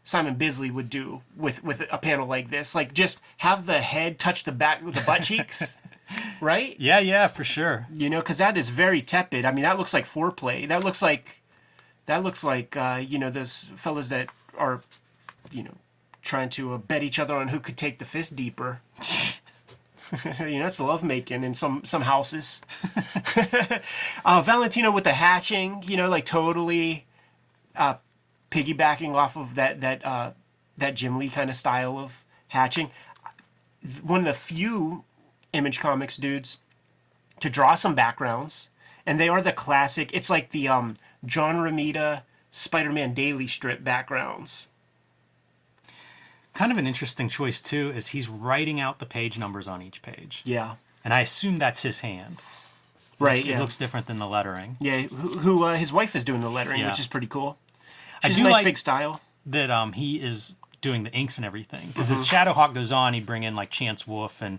Simon 0.04 0.34
Bisley 0.34 0.70
would 0.70 0.90
do 0.90 1.22
with 1.36 1.62
with 1.62 1.82
a 1.90 1.98
panel 1.98 2.26
like 2.26 2.50
this. 2.50 2.74
Like 2.74 2.92
just 2.92 3.20
have 3.38 3.66
the 3.66 3.80
head 3.80 4.18
touch 4.18 4.44
the 4.44 4.52
back 4.52 4.84
with 4.84 4.94
the 4.94 5.02
butt 5.02 5.22
cheeks, 5.24 5.78
right? 6.40 6.76
Yeah, 6.78 6.98
yeah, 6.98 7.28
for 7.28 7.44
sure. 7.44 7.86
You 7.94 8.10
know, 8.10 8.20
because 8.20 8.38
that 8.38 8.56
is 8.56 8.68
very 8.68 9.00
tepid. 9.00 9.44
I 9.44 9.52
mean, 9.52 9.64
that 9.64 9.78
looks 9.78 9.94
like 9.94 10.06
foreplay. 10.06 10.68
That 10.68 10.84
looks 10.84 11.00
like 11.00 11.42
that 12.06 12.22
looks 12.22 12.42
like 12.42 12.76
uh, 12.76 13.02
you 13.06 13.18
know 13.18 13.30
those 13.30 13.68
fellas 13.76 14.08
that 14.08 14.28
are 14.56 14.80
you 15.50 15.62
know 15.62 15.76
trying 16.22 16.48
to 16.48 16.74
uh, 16.74 16.78
bet 16.78 17.02
each 17.02 17.18
other 17.18 17.34
on 17.34 17.48
who 17.48 17.60
could 17.60 17.76
take 17.76 17.98
the 17.98 18.04
fist 18.04 18.36
deeper. 18.36 18.80
you 20.40 20.58
know, 20.58 20.66
it's 20.66 20.80
lovemaking 20.80 21.44
in 21.44 21.54
some 21.54 21.84
some 21.84 22.02
houses. 22.02 22.62
uh, 24.24 24.42
Valentino 24.42 24.90
with 24.90 25.04
the 25.04 25.12
hatching, 25.12 25.82
you 25.86 25.96
know, 25.96 26.08
like 26.08 26.24
totally 26.24 27.06
uh, 27.76 27.94
piggybacking 28.50 29.14
off 29.14 29.36
of 29.36 29.54
that 29.56 29.80
that 29.80 30.04
uh, 30.04 30.32
that 30.78 30.94
Jim 30.94 31.18
Lee 31.18 31.28
kind 31.28 31.50
of 31.50 31.56
style 31.56 31.98
of 31.98 32.24
hatching. 32.48 32.90
One 34.02 34.20
of 34.20 34.26
the 34.26 34.34
few 34.34 35.04
Image 35.52 35.80
Comics 35.80 36.16
dudes 36.16 36.58
to 37.40 37.50
draw 37.50 37.74
some 37.74 37.94
backgrounds, 37.94 38.70
and 39.04 39.18
they 39.18 39.28
are 39.28 39.42
the 39.42 39.52
classic. 39.52 40.10
It's 40.14 40.30
like 40.30 40.50
the 40.50 40.68
um, 40.68 40.94
John 41.24 41.56
Romita 41.56 42.22
Spider-Man 42.52 43.14
daily 43.14 43.46
strip 43.48 43.82
backgrounds. 43.82 44.68
Kind 46.54 46.70
of 46.70 46.76
an 46.78 46.86
interesting 46.86 47.28
choice 47.28 47.60
too 47.60 47.90
is 47.96 48.08
he's 48.08 48.28
writing 48.28 48.78
out 48.78 48.98
the 48.98 49.06
page 49.06 49.38
numbers 49.38 49.66
on 49.66 49.80
each 49.82 50.02
page, 50.02 50.42
Yeah. 50.44 50.74
and 51.02 51.14
I 51.14 51.20
assume 51.20 51.56
that's 51.58 51.82
his 51.82 52.00
hand. 52.00 52.42
Right. 53.18 53.38
It 53.38 53.46
yeah. 53.46 53.58
looks 53.60 53.76
different 53.76 54.06
than 54.06 54.18
the 54.18 54.26
lettering. 54.26 54.76
yeah. 54.80 55.02
Who, 55.02 55.38
who 55.38 55.64
uh, 55.64 55.74
his 55.76 55.92
wife 55.92 56.14
is 56.16 56.24
doing 56.24 56.40
the 56.40 56.50
lettering, 56.50 56.80
Yeah. 56.80 56.88
which 56.90 57.00
is 57.00 57.06
pretty 57.06 57.26
cool. 57.28 57.56
I 58.22 58.28
do 58.28 58.40
a 58.42 58.44
nice 58.44 58.52
like- 58.54 58.64
big 58.64 58.76
style. 58.78 59.20
that 59.46 59.70
um 59.70 59.92
he 59.94 60.20
is 60.20 60.54
doing 60.80 61.04
the 61.04 61.12
inks 61.12 61.36
and 61.38 61.44
everything 61.46 61.86
because 61.88 62.10
Mm-hmm. 62.10 62.20
as 62.20 62.26
Shadowhawk 62.28 62.74
goes 62.74 62.92
on, 62.92 63.14
he'd 63.14 63.24
bring 63.26 63.44
in 63.44 63.56
like 63.56 63.70
Chance 63.70 64.06
Wolf 64.06 64.42
and 64.42 64.58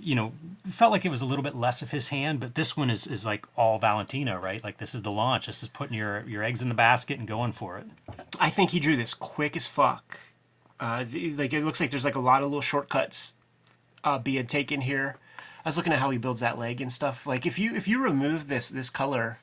you 0.00 0.14
know 0.14 0.32
felt 0.70 0.92
like 0.92 1.04
it 1.04 1.10
was 1.10 1.20
a 1.20 1.26
little 1.26 1.42
bit 1.42 1.54
less 1.54 1.82
of 1.82 1.90
his 1.90 2.08
hand, 2.08 2.40
but 2.40 2.54
this 2.54 2.76
one 2.76 2.90
is 2.90 3.06
is 3.06 3.24
like 3.24 3.46
all 3.56 3.78
Valentino, 3.78 4.38
right? 4.38 4.62
Like 4.62 4.78
this 4.78 4.94
is 4.94 5.02
the 5.02 5.10
launch. 5.10 5.46
This 5.46 5.62
is 5.62 5.68
putting 5.68 5.96
your 5.96 6.24
your 6.26 6.42
eggs 6.42 6.62
in 6.62 6.68
the 6.68 6.74
basket 6.74 7.18
and 7.18 7.28
going 7.28 7.52
for 7.52 7.78
it. 7.78 7.86
I 8.40 8.50
think 8.50 8.70
he 8.70 8.80
drew 8.80 8.96
this 8.96 9.14
quick 9.14 9.56
as 9.56 9.66
fuck. 9.66 10.20
Uh, 10.80 11.04
like 11.36 11.52
it 11.52 11.64
looks 11.64 11.80
like 11.80 11.90
there's 11.90 12.04
like 12.04 12.14
a 12.14 12.20
lot 12.20 12.42
of 12.42 12.48
little 12.48 12.60
shortcuts 12.60 13.34
uh, 14.02 14.18
being 14.18 14.46
taken 14.46 14.82
here. 14.82 15.16
I 15.64 15.68
was 15.68 15.76
looking 15.76 15.92
at 15.92 15.98
how 15.98 16.10
he 16.10 16.18
builds 16.18 16.40
that 16.40 16.58
leg 16.58 16.80
and 16.80 16.92
stuff. 16.92 17.26
Like 17.26 17.46
if 17.46 17.58
you 17.58 17.74
if 17.74 17.88
you 17.88 18.02
remove 18.02 18.48
this 18.48 18.68
this 18.68 18.90
color, 18.90 19.38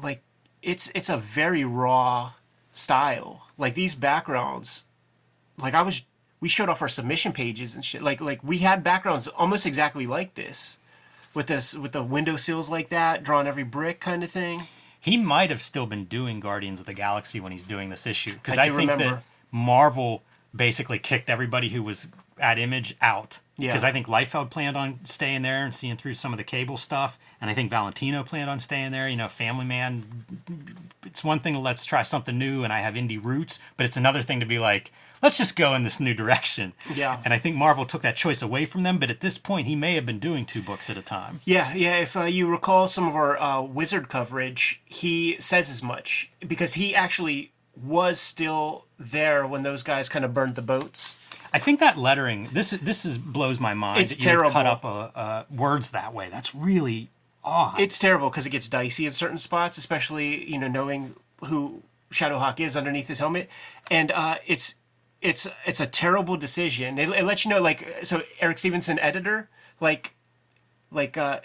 like 0.00 0.22
it's 0.62 0.90
it's 0.94 1.08
a 1.08 1.16
very 1.16 1.64
raw 1.64 2.32
style. 2.72 3.46
Like 3.58 3.74
these 3.74 3.94
backgrounds, 3.94 4.86
like 5.58 5.74
I 5.74 5.82
was 5.82 6.04
we 6.44 6.50
showed 6.50 6.68
off 6.68 6.82
our 6.82 6.88
submission 6.88 7.32
pages 7.32 7.74
and 7.74 7.82
shit. 7.82 8.02
Like 8.02 8.20
like 8.20 8.44
we 8.44 8.58
had 8.58 8.84
backgrounds 8.84 9.28
almost 9.28 9.64
exactly 9.64 10.06
like 10.06 10.34
this, 10.34 10.78
with 11.32 11.46
this 11.46 11.74
with 11.74 11.92
the 11.92 12.02
window 12.02 12.36
sills 12.36 12.68
like 12.68 12.90
that, 12.90 13.24
drawn 13.24 13.46
every 13.46 13.62
brick 13.62 13.98
kind 13.98 14.22
of 14.22 14.30
thing. 14.30 14.60
He 15.00 15.16
might 15.16 15.48
have 15.48 15.62
still 15.62 15.86
been 15.86 16.04
doing 16.04 16.40
Guardians 16.40 16.80
of 16.80 16.86
the 16.86 16.92
Galaxy 16.92 17.40
when 17.40 17.50
he's 17.50 17.62
doing 17.62 17.88
this 17.88 18.06
issue 18.06 18.34
because 18.34 18.58
I 18.58 18.64
I, 18.64 18.68
think 18.68 18.90
remember. 18.90 19.04
that 19.04 19.22
Marvel 19.50 20.22
basically 20.54 20.98
kicked 20.98 21.30
everybody 21.30 21.70
who 21.70 21.82
was 21.82 22.10
at 22.38 22.58
Image 22.58 22.94
out. 23.00 23.38
Yeah. 23.56 23.70
Because 23.70 23.84
I 23.84 23.92
think 23.92 24.08
Liefeld 24.08 24.50
planned 24.50 24.76
on 24.76 24.98
staying 25.04 25.40
there 25.40 25.64
and 25.64 25.74
seeing 25.74 25.96
through 25.96 26.14
some 26.14 26.34
of 26.34 26.36
the 26.36 26.44
cable 26.44 26.76
stuff, 26.76 27.18
and 27.40 27.48
I 27.48 27.54
think 27.54 27.70
Valentino 27.70 28.22
planned 28.22 28.50
on 28.50 28.58
staying 28.58 28.92
there. 28.92 29.08
You 29.08 29.16
know, 29.16 29.28
Family 29.28 29.64
Man. 29.64 30.04
It's 31.06 31.24
one 31.24 31.40
thing 31.40 31.54
to 31.54 31.60
let's 31.60 31.86
try 31.86 32.02
something 32.02 32.38
new, 32.38 32.64
and 32.64 32.72
I 32.72 32.80
have 32.80 32.94
indie 32.94 33.24
roots, 33.24 33.60
but 33.78 33.86
it's 33.86 33.96
another 33.96 34.20
thing 34.20 34.40
to 34.40 34.46
be 34.46 34.58
like, 34.58 34.92
let's 35.24 35.38
just 35.38 35.56
go 35.56 35.74
in 35.74 35.82
this 35.82 35.98
new 35.98 36.14
direction. 36.14 36.74
Yeah. 36.94 37.20
And 37.24 37.32
I 37.32 37.38
think 37.38 37.56
Marvel 37.56 37.86
took 37.86 38.02
that 38.02 38.14
choice 38.14 38.42
away 38.42 38.66
from 38.66 38.82
them, 38.82 38.98
but 38.98 39.10
at 39.10 39.20
this 39.20 39.38
point, 39.38 39.66
he 39.66 39.74
may 39.74 39.94
have 39.94 40.04
been 40.04 40.18
doing 40.18 40.44
two 40.44 40.62
books 40.62 40.90
at 40.90 40.98
a 40.98 41.02
time. 41.02 41.40
Yeah, 41.44 41.72
yeah. 41.74 41.96
If 41.96 42.16
uh, 42.16 42.24
you 42.24 42.46
recall 42.46 42.88
some 42.88 43.08
of 43.08 43.16
our 43.16 43.40
uh, 43.40 43.62
wizard 43.62 44.08
coverage, 44.08 44.82
he 44.84 45.36
says 45.40 45.70
as 45.70 45.82
much 45.82 46.30
because 46.46 46.74
he 46.74 46.94
actually 46.94 47.52
was 47.74 48.20
still 48.20 48.84
there 48.98 49.46
when 49.46 49.62
those 49.62 49.82
guys 49.82 50.08
kind 50.08 50.24
of 50.24 50.34
burned 50.34 50.54
the 50.56 50.62
boats. 50.62 51.18
I 51.52 51.58
think 51.58 51.80
that 51.80 51.96
lettering 51.96 52.48
this 52.52 52.70
this 52.70 53.04
is 53.04 53.16
blows 53.16 53.58
my 53.58 53.74
mind. 53.74 54.00
It's 54.00 54.18
you 54.18 54.24
cut 54.24 54.30
terrible. 54.30 54.66
up 54.66 54.84
uh, 54.84 54.88
uh, 55.14 55.44
words 55.50 55.92
that 55.92 56.12
way. 56.12 56.28
That's 56.30 56.54
really 56.54 57.08
odd. 57.42 57.80
It's 57.80 57.98
terrible 57.98 58.28
because 58.28 58.44
it 58.44 58.50
gets 58.50 58.68
dicey 58.68 59.06
in 59.06 59.12
certain 59.12 59.38
spots, 59.38 59.78
especially 59.78 60.50
you 60.50 60.58
know 60.58 60.68
knowing 60.68 61.14
who 61.46 61.82
Shadowhawk 62.12 62.60
is 62.60 62.76
underneath 62.76 63.08
his 63.08 63.20
helmet, 63.20 63.48
and 63.90 64.10
uh, 64.10 64.36
it's 64.46 64.76
it's 65.24 65.48
it's 65.66 65.80
a 65.80 65.86
terrible 65.86 66.36
decision. 66.36 66.98
It, 66.98 67.08
it 67.08 67.24
lets 67.24 67.44
you 67.44 67.48
know 67.48 67.60
like 67.60 68.00
so 68.04 68.22
Eric 68.40 68.58
Stephenson, 68.58 68.98
editor, 69.00 69.48
like 69.80 70.14
like 70.92 71.16
uh, 71.16 71.40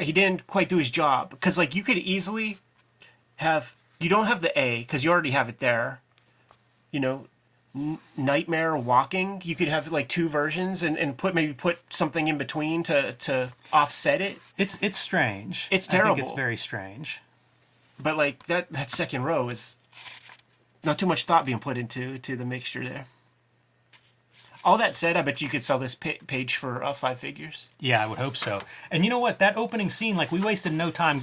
he 0.00 0.10
didn't 0.10 0.46
quite 0.48 0.68
do 0.68 0.78
his 0.78 0.90
job 0.90 1.30
because 1.30 1.56
like 1.56 1.74
you 1.76 1.84
could 1.84 1.98
easily 1.98 2.58
have 3.36 3.76
you 4.00 4.08
don't 4.08 4.26
have 4.26 4.40
the 4.40 4.58
A 4.58 4.80
because 4.80 5.04
you 5.04 5.10
already 5.12 5.30
have 5.30 5.48
it 5.48 5.60
there, 5.60 6.00
you 6.90 6.98
know. 6.98 7.26
N- 7.76 7.98
Nightmare 8.16 8.76
walking. 8.76 9.42
You 9.44 9.56
could 9.56 9.66
have 9.66 9.90
like 9.90 10.06
two 10.08 10.28
versions 10.28 10.84
and, 10.84 10.96
and 10.96 11.16
put 11.18 11.34
maybe 11.34 11.52
put 11.52 11.78
something 11.92 12.28
in 12.28 12.38
between 12.38 12.84
to 12.84 13.14
to 13.14 13.50
offset 13.72 14.20
it. 14.20 14.38
it's 14.56 14.78
it's 14.80 14.96
strange. 14.96 15.66
It's 15.72 15.88
I 15.92 16.00
think 16.02 16.18
it's 16.20 16.30
very 16.32 16.56
strange. 16.56 17.20
but 18.00 18.16
like 18.16 18.46
that 18.46 18.70
that 18.70 18.92
second 18.92 19.24
row 19.24 19.48
is 19.48 19.76
not 20.84 20.98
too 20.98 21.06
much 21.06 21.24
thought 21.24 21.44
being 21.44 21.58
put 21.58 21.78
into 21.78 22.18
to 22.18 22.36
the 22.36 22.44
mixture 22.44 22.84
there. 22.84 23.06
All 24.64 24.78
that 24.78 24.96
said, 24.96 25.16
I 25.16 25.22
bet 25.22 25.42
you 25.42 25.48
could 25.48 25.62
sell 25.62 25.78
this 25.78 25.94
page 25.94 26.56
for 26.56 26.82
uh, 26.82 26.94
five 26.94 27.18
figures. 27.18 27.70
Yeah, 27.80 28.02
I 28.02 28.06
would 28.06 28.18
hope 28.18 28.36
so. 28.36 28.62
And 28.90 29.04
you 29.04 29.10
know 29.10 29.18
what? 29.18 29.38
That 29.38 29.56
opening 29.56 29.90
scene, 29.90 30.16
like 30.16 30.32
we 30.32 30.40
wasted 30.40 30.72
no 30.72 30.90
time. 30.90 31.22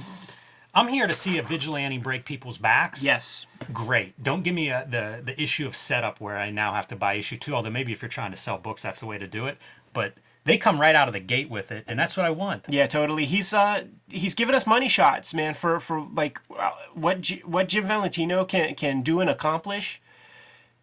I'm 0.74 0.88
here 0.88 1.06
to 1.06 1.12
see 1.12 1.36
a 1.38 1.42
vigilante 1.42 1.98
break 1.98 2.24
people's 2.24 2.56
backs. 2.56 3.02
Yes, 3.02 3.46
Great. 3.72 4.22
Don't 4.22 4.42
give 4.42 4.54
me 4.54 4.70
a, 4.70 4.86
the 4.88 5.20
the 5.22 5.40
issue 5.40 5.66
of 5.66 5.76
setup 5.76 6.20
where 6.20 6.38
I 6.38 6.50
now 6.50 6.72
have 6.72 6.88
to 6.88 6.96
buy 6.96 7.14
issue 7.14 7.36
two. 7.36 7.54
Although 7.54 7.70
maybe 7.70 7.92
if 7.92 8.00
you're 8.00 8.08
trying 8.08 8.30
to 8.30 8.36
sell 8.36 8.58
books, 8.58 8.82
that's 8.82 9.00
the 9.00 9.06
way 9.06 9.18
to 9.18 9.26
do 9.26 9.46
it. 9.46 9.58
But 9.92 10.14
they 10.44 10.58
come 10.58 10.80
right 10.80 10.94
out 10.94 11.08
of 11.08 11.14
the 11.14 11.20
gate 11.20 11.48
with 11.50 11.70
it, 11.70 11.84
and 11.86 11.98
that's 11.98 12.16
what 12.16 12.26
I 12.26 12.30
want. 12.30 12.66
yeah, 12.68 12.86
totally. 12.86 13.24
He's 13.24 13.52
uh 13.54 13.84
he's 14.08 14.34
given 14.34 14.54
us 14.54 14.66
money 14.66 14.88
shots, 14.88 15.32
man, 15.34 15.54
for 15.54 15.78
for 15.80 16.00
like 16.14 16.40
uh, 16.56 16.72
what 16.94 17.20
G- 17.20 17.42
what 17.44 17.68
Jim 17.68 17.86
Valentino 17.86 18.44
can 18.44 18.74
can 18.74 19.02
do 19.02 19.20
and 19.20 19.30
accomplish. 19.30 20.00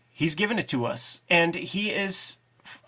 He's 0.09 0.35
given 0.35 0.59
it 0.59 0.67
to 0.69 0.85
us, 0.85 1.21
and 1.29 1.55
he 1.55 1.91
is 1.91 2.39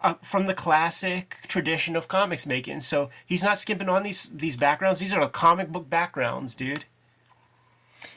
uh, 0.02 0.16
from 0.22 0.48
the 0.48 0.54
classic 0.54 1.38
tradition 1.48 1.96
of 1.96 2.08
comics 2.08 2.46
making. 2.46 2.82
So 2.82 3.10
he's 3.26 3.44
not 3.44 3.58
skimping 3.58 3.90
on 3.90 4.04
these 4.04 4.30
these 4.30 4.58
backgrounds. 4.58 5.00
These 5.00 5.14
are 5.14 5.24
the 5.24 5.30
comic 5.32 5.70
book 5.70 5.90
backgrounds, 5.90 6.56
dude. 6.56 6.86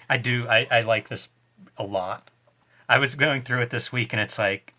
I 0.08 0.16
do. 0.16 0.46
I, 0.48 0.66
I 0.70 0.80
like 0.82 1.08
this 1.08 1.30
a 1.76 1.84
lot. 1.84 2.30
I 2.88 2.98
was 2.98 3.14
going 3.14 3.42
through 3.42 3.60
it 3.60 3.70
this 3.70 3.92
week, 3.92 4.12
and 4.12 4.20
it's 4.20 4.38
like, 4.38 4.73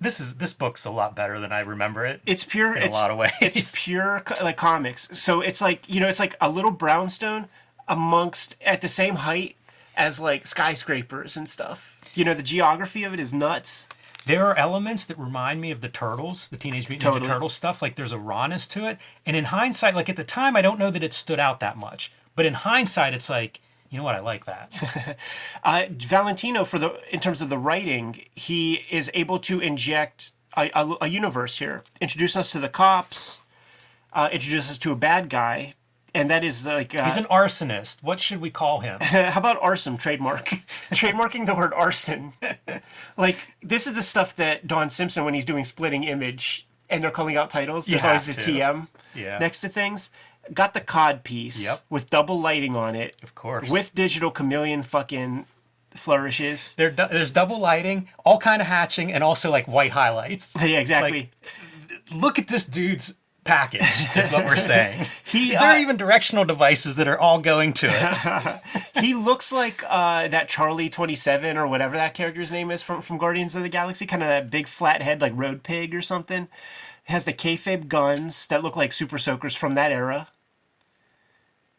this 0.00 0.20
is 0.20 0.36
this 0.36 0.52
book's 0.52 0.84
a 0.84 0.90
lot 0.90 1.16
better 1.16 1.40
than 1.40 1.52
I 1.52 1.60
remember 1.60 2.04
it. 2.04 2.20
It's 2.26 2.44
pure. 2.44 2.74
In 2.74 2.88
a 2.88 2.92
lot 2.92 3.10
of 3.10 3.16
ways. 3.18 3.32
it's 3.40 3.74
pure 3.76 4.22
like 4.42 4.56
comics. 4.56 5.08
So 5.18 5.40
it's 5.40 5.60
like 5.60 5.88
you 5.88 6.00
know, 6.00 6.08
it's 6.08 6.20
like 6.20 6.36
a 6.40 6.50
little 6.50 6.70
brownstone 6.70 7.48
amongst 7.88 8.56
at 8.64 8.80
the 8.80 8.88
same 8.88 9.16
height 9.16 9.56
as 9.96 10.20
like 10.20 10.46
skyscrapers 10.46 11.36
and 11.36 11.48
stuff. 11.48 11.98
You 12.14 12.24
know, 12.24 12.34
the 12.34 12.42
geography 12.42 13.04
of 13.04 13.14
it 13.14 13.20
is 13.20 13.32
nuts. 13.32 13.88
There 14.26 14.44
are 14.44 14.56
elements 14.56 15.04
that 15.04 15.18
remind 15.18 15.60
me 15.60 15.70
of 15.70 15.80
the 15.80 15.88
Turtles, 15.88 16.48
the 16.48 16.56
Teenage 16.56 16.88
Mutant 16.88 17.12
Totally. 17.12 17.28
Ninja 17.28 17.34
Turtles 17.34 17.54
stuff. 17.54 17.80
Like 17.80 17.94
there's 17.94 18.12
a 18.12 18.18
rawness 18.18 18.66
to 18.68 18.86
it, 18.86 18.98
and 19.24 19.36
in 19.36 19.46
hindsight, 19.46 19.94
like 19.94 20.08
at 20.08 20.16
the 20.16 20.24
time, 20.24 20.56
I 20.56 20.62
don't 20.62 20.78
know 20.78 20.90
that 20.90 21.02
it 21.02 21.14
stood 21.14 21.40
out 21.40 21.60
that 21.60 21.76
much. 21.76 22.12
But 22.34 22.44
in 22.44 22.54
hindsight, 22.54 23.14
it's 23.14 23.30
like, 23.30 23.60
you 23.96 24.00
know 24.02 24.04
what? 24.04 24.14
I 24.14 24.20
like 24.20 24.44
that. 24.44 25.16
Uh, 25.64 25.86
Valentino, 25.90 26.64
for 26.64 26.78
the 26.78 27.00
in 27.10 27.18
terms 27.18 27.40
of 27.40 27.48
the 27.48 27.56
writing, 27.58 28.26
he 28.34 28.84
is 28.90 29.10
able 29.14 29.38
to 29.40 29.58
inject 29.58 30.32
a, 30.56 30.70
a, 30.74 30.96
a 31.02 31.06
universe 31.08 31.58
here, 31.58 31.82
introduce 32.00 32.36
us 32.36 32.52
to 32.52 32.58
the 32.60 32.68
cops, 32.68 33.40
uh, 34.12 34.28
introduce 34.30 34.70
us 34.70 34.78
to 34.78 34.92
a 34.92 34.96
bad 34.96 35.28
guy, 35.30 35.74
and 36.14 36.30
that 36.30 36.44
is 36.44 36.64
like 36.66 36.94
uh, 36.94 37.04
He's 37.04 37.16
an 37.16 37.24
arsonist. 37.24 38.02
What 38.04 38.20
should 38.20 38.40
we 38.40 38.50
call 38.50 38.80
him? 38.80 39.00
How 39.34 39.40
about 39.40 39.58
arson 39.62 39.96
trademark? 39.96 40.46
Trademarking 40.92 41.46
the 41.46 41.54
word 41.54 41.72
arson. 41.74 42.34
like 43.16 43.54
this 43.62 43.86
is 43.86 43.94
the 43.94 44.02
stuff 44.02 44.36
that 44.36 44.66
Don 44.68 44.90
Simpson, 44.90 45.24
when 45.24 45.32
he's 45.34 45.46
doing 45.46 45.64
splitting 45.64 46.04
image, 46.04 46.66
and 46.90 47.02
they're 47.02 47.10
calling 47.10 47.36
out 47.36 47.48
titles. 47.50 47.86
There's 47.86 48.04
always 48.04 48.28
a 48.28 48.34
to. 48.34 48.50
TM 48.52 48.88
Yeah. 49.14 49.38
next 49.38 49.60
to 49.62 49.68
things. 49.68 50.10
Got 50.52 50.74
the 50.74 50.80
cod 50.80 51.24
piece 51.24 51.62
Yep. 51.62 51.80
with 51.90 52.10
double 52.10 52.40
lighting 52.40 52.76
on 52.76 52.94
it. 52.94 53.16
Of 53.22 53.34
course. 53.34 53.70
With 53.70 53.94
digital 53.94 54.30
chameleon 54.30 54.82
fucking 54.82 55.46
flourishes. 55.90 56.74
There, 56.76 56.90
there's 56.90 57.32
double 57.32 57.58
lighting, 57.58 58.08
all 58.24 58.38
kind 58.38 58.60
of 58.60 58.68
hatching, 58.68 59.12
and 59.12 59.24
also 59.24 59.50
like 59.50 59.66
white 59.66 59.92
highlights. 59.92 60.54
Yeah, 60.60 60.80
exactly. 60.80 61.30
Look 62.12 62.38
at 62.38 62.48
this 62.48 62.64
dude's 62.64 63.14
package. 63.44 63.82
Is 64.16 64.30
what 64.30 64.44
we're 64.44 64.56
saying. 64.56 65.06
he 65.24 65.50
there 65.50 65.60
are 65.60 65.76
uh, 65.76 65.78
even 65.78 65.96
directional 65.96 66.44
devices 66.44 66.96
that 66.96 67.06
are 67.08 67.18
all 67.18 67.38
going 67.38 67.72
to 67.74 67.88
it. 67.90 68.60
he 69.04 69.14
looks 69.14 69.52
like 69.52 69.82
uh, 69.88 70.28
that 70.28 70.48
Charlie 70.48 70.90
Twenty 70.90 71.14
Seven 71.14 71.56
or 71.56 71.66
whatever 71.66 71.96
that 71.96 72.14
character's 72.14 72.50
name 72.52 72.70
is 72.70 72.82
from 72.82 73.00
from 73.02 73.18
Guardians 73.18 73.54
of 73.54 73.62
the 73.62 73.68
Galaxy, 73.68 74.06
kind 74.06 74.22
of 74.22 74.28
that 74.28 74.50
big 74.50 74.66
flat 74.66 75.02
head 75.02 75.20
like 75.20 75.32
Road 75.34 75.62
Pig 75.62 75.94
or 75.94 76.02
something. 76.02 76.48
Has 77.04 77.24
the 77.24 77.32
kayfabe 77.32 77.86
guns 77.86 78.48
that 78.48 78.64
look 78.64 78.74
like 78.76 78.92
Super 78.92 79.18
Soakers 79.18 79.54
from 79.54 79.74
that 79.76 79.92
era. 79.92 80.28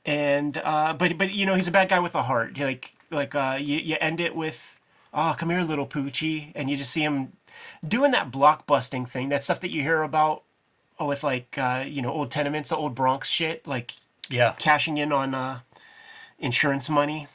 And 0.07 0.59
uh, 0.63 0.93
but 0.93 1.17
but 1.17 1.33
you 1.33 1.45
know 1.45 1.53
he's 1.55 1.67
a 1.67 1.71
bad 1.71 1.89
guy 1.89 1.99
with 1.99 2.15
a 2.15 2.23
heart. 2.23 2.57
Like 2.57 2.93
like 3.11 3.35
uh, 3.35 3.57
you 3.59 3.77
you 3.77 3.97
end 3.99 4.19
it 4.21 4.35
with, 4.35 4.79
oh 5.13 5.35
come 5.37 5.49
here 5.49 5.61
little 5.61 5.85
poochie, 5.85 6.53
and 6.55 6.69
you 6.69 6.77
just 6.77 6.91
see 6.91 7.03
him 7.03 7.33
doing 7.85 8.11
that 8.11 8.31
blockbusting 8.31 9.07
thing, 9.07 9.27
that 9.29 9.43
stuff 9.43 9.59
that 9.59 9.71
you 9.71 9.81
hear 9.81 10.01
about 10.03 10.43
with 10.99 11.23
like 11.23 11.57
uh, 11.57 11.83
you 11.85 12.01
know 12.01 12.11
old 12.11 12.31
tenements, 12.31 12.69
the 12.69 12.77
old 12.77 12.95
Bronx 12.95 13.29
shit, 13.29 13.67
like 13.67 13.95
Yeah. 14.29 14.53
cashing 14.57 14.97
in 14.97 15.11
on 15.11 15.35
uh, 15.35 15.59
insurance 16.39 16.89
money. 16.89 17.27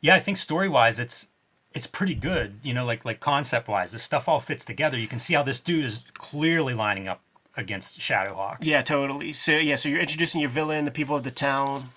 Yeah, 0.00 0.16
I 0.16 0.20
think 0.20 0.36
story 0.36 0.68
wise, 0.68 0.98
it's 0.98 1.28
it's 1.72 1.86
pretty 1.86 2.14
good. 2.14 2.58
You 2.62 2.74
know, 2.74 2.84
like 2.84 3.04
like 3.04 3.20
concept 3.20 3.68
wise, 3.68 3.92
the 3.92 3.98
stuff 4.00 4.28
all 4.28 4.40
fits 4.40 4.64
together. 4.64 4.98
You 4.98 5.08
can 5.08 5.20
see 5.20 5.34
how 5.34 5.44
this 5.44 5.60
dude 5.60 5.84
is 5.84 6.02
clearly 6.14 6.74
lining 6.74 7.06
up 7.08 7.20
against 7.56 7.98
Shadowhawk. 8.00 8.58
Yeah, 8.60 8.82
totally. 8.82 9.32
So 9.32 9.52
yeah, 9.52 9.76
so 9.76 9.88
you're 9.88 10.00
introducing 10.00 10.40
your 10.40 10.50
villain, 10.50 10.84
the 10.84 10.90
people 10.90 11.16
of 11.16 11.24
the 11.24 11.30
town. 11.30 11.90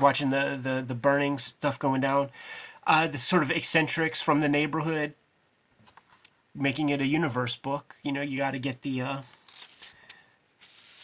watching 0.00 0.30
the 0.30 0.58
the 0.62 0.84
the 0.86 0.94
burning 0.94 1.38
stuff 1.38 1.78
going 1.78 2.00
down. 2.00 2.30
Uh, 2.86 3.06
the 3.06 3.18
sort 3.18 3.42
of 3.42 3.50
eccentrics 3.50 4.20
from 4.20 4.40
the 4.40 4.48
neighborhood, 4.48 5.14
making 6.54 6.88
it 6.88 7.00
a 7.00 7.06
universe 7.06 7.56
book. 7.56 7.96
You 8.02 8.12
know, 8.12 8.22
you 8.22 8.38
got 8.38 8.52
to 8.52 8.58
get 8.58 8.82
the 8.82 9.00
uh, 9.02 9.20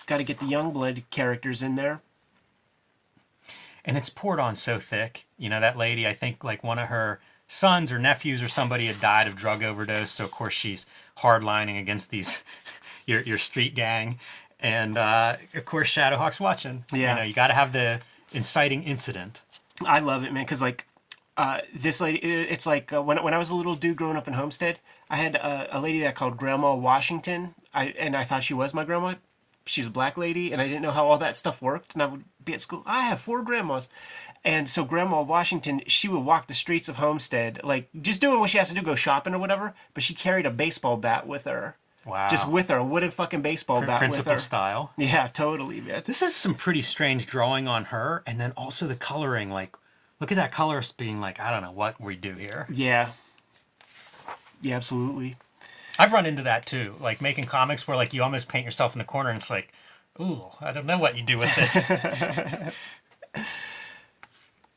got 0.07 0.19
to 0.19 0.25
get 0.25 0.41
the 0.41 0.47
Youngblood 0.47 1.05
characters 1.11 1.63
in 1.63 1.77
there. 1.77 2.01
and 3.85 3.97
it's 3.97 4.11
poured 4.11 4.41
on 4.41 4.55
so 4.57 4.79
thick. 4.79 5.25
You 5.39 5.49
know, 5.49 5.61
that 5.61 5.77
lady, 5.79 6.07
I 6.07 6.13
think 6.15 6.45
like 6.45 6.63
one 6.65 6.79
of 6.79 6.89
her 6.89 7.21
sons 7.47 7.91
or 7.91 7.99
nephews 7.99 8.43
or 8.43 8.49
somebody 8.49 8.87
had 8.87 9.01
died 9.01 9.27
of 9.27 9.35
drug 9.37 9.63
overdose. 9.63 10.11
So 10.11 10.25
of 10.25 10.31
course 10.31 10.55
she's 10.55 10.87
hardlining 11.19 11.79
against 11.81 12.11
these 12.11 12.45
your 13.09 13.23
your 13.23 13.39
street 13.39 13.75
gang, 13.75 14.19
and 14.61 14.97
uh, 14.97 15.37
of 15.55 15.65
course 15.65 15.91
Shadowhawk's 15.91 16.39
watching. 16.39 16.85
Yeah. 16.93 16.99
you 16.99 17.17
know, 17.17 17.23
you 17.23 17.35
got 17.35 17.49
to 17.49 17.55
have 17.55 17.73
the 17.73 18.01
inciting 18.33 18.83
incident. 18.83 19.43
I 19.85 19.99
love 20.01 20.23
it, 20.23 20.33
man, 20.33 20.45
because 20.45 20.63
like 20.63 20.87
uh, 21.37 21.61
this 21.75 22.01
lady, 22.01 22.19
it's 22.19 22.67
like 22.67 22.93
uh, 22.93 23.03
when 23.03 23.23
when 23.25 23.35
I 23.35 23.39
was 23.39 23.51
a 23.51 23.55
little 23.55 23.75
dude 23.75 23.97
growing 23.97 24.17
up 24.17 24.29
in 24.29 24.35
Homestead, 24.35 24.79
I 25.09 25.17
had 25.17 25.37
a, 25.37 25.79
a 25.79 25.81
lady 25.81 26.01
that 26.01 26.09
I 26.09 26.13
called 26.13 26.37
Grandma 26.37 26.75
Washington. 26.75 27.55
I 27.73 27.87
and 27.99 28.15
I 28.15 28.25
thought 28.25 28.45
she 28.45 28.55
was 28.55 28.75
my 28.75 28.85
grandma. 28.85 29.15
She's 29.65 29.87
a 29.87 29.91
black 29.91 30.17
lady, 30.17 30.53
and 30.53 30.63
I 30.63 30.67
didn't 30.67 30.83
know 30.83 30.91
how 30.91 31.07
all 31.07 31.19
that 31.19 31.37
stuff 31.37 31.61
worked. 31.61 31.93
And 31.93 32.03
I 32.03 32.07
would 32.07 32.25
be 32.43 32.55
at 32.55 32.63
school. 32.63 32.83
I 32.87 33.03
have 33.03 33.21
four 33.21 33.43
grandmas, 33.43 33.89
and 34.45 34.69
so 34.69 34.85
Grandma 34.85 35.21
Washington, 35.23 35.83
she 35.87 36.09
would 36.09 36.21
walk 36.25 36.47
the 36.47 36.55
streets 36.55 36.89
of 36.89 36.97
Homestead, 36.97 37.61
like 37.63 37.89
just 38.01 38.21
doing 38.21 38.41
what 38.41 38.51
she 38.51 38.59
has 38.59 38.71
to 38.71 38.75
do, 38.75 38.83
go 38.83 38.95
shopping 38.95 39.35
or 39.35 39.39
whatever. 39.39 39.75
But 39.95 40.03
she 40.03 40.15
carried 40.15 40.47
a 40.47 40.51
baseball 40.51 40.97
bat 40.97 41.27
with 41.27 41.45
her. 41.45 41.77
Wow. 42.09 42.29
Just 42.29 42.49
with 42.49 42.69
her, 42.69 42.77
a 42.79 42.85
wooden 42.85 43.11
fucking 43.11 43.43
baseball 43.43 43.81
bat 43.81 43.89
with 43.91 43.99
Principal 43.99 44.33
her. 44.35 44.39
style. 44.39 44.93
Yeah, 44.97 45.27
totally, 45.29 45.81
man. 45.81 46.03
This 46.07 46.23
is 46.23 46.35
some 46.35 46.55
pretty 46.55 46.83
strange 46.83 47.27
drawing 47.27 47.69
on 47.69 47.87
her, 47.87 48.23
and 48.27 48.41
then 48.41 48.53
also 48.57 48.87
the 48.87 48.95
coloring. 48.97 49.51
Like, 49.51 49.77
look 50.21 50.33
at 50.33 50.37
that 50.37 50.51
colorist 50.53 50.97
being 50.97 51.21
like, 51.21 51.39
I 51.41 51.51
don't 51.51 51.63
know 51.63 51.71
what 51.73 52.01
we 52.01 52.17
do 52.17 52.35
here. 52.35 52.67
Yeah. 52.71 53.11
Yeah, 54.63 54.77
absolutely. 54.77 55.37
I've 55.99 56.13
run 56.13 56.27
into 56.27 56.43
that 56.43 56.65
too, 56.65 56.95
like 57.01 57.21
making 57.21 57.47
comics 57.47 57.87
where 57.89 57.97
like 57.97 58.15
you 58.15 58.23
almost 58.23 58.49
paint 58.49 58.65
yourself 58.65 58.95
in 58.95 58.99
the 59.01 59.05
corner, 59.05 59.31
and 59.31 59.39
it's 59.39 59.51
like, 59.51 59.73
ooh, 60.21 60.43
I 60.61 60.73
don't 60.73 60.87
know 60.87 60.99
what 60.99 61.17
you 61.17 61.23
do 61.25 61.39
with 61.39 61.55
this. 61.57 61.89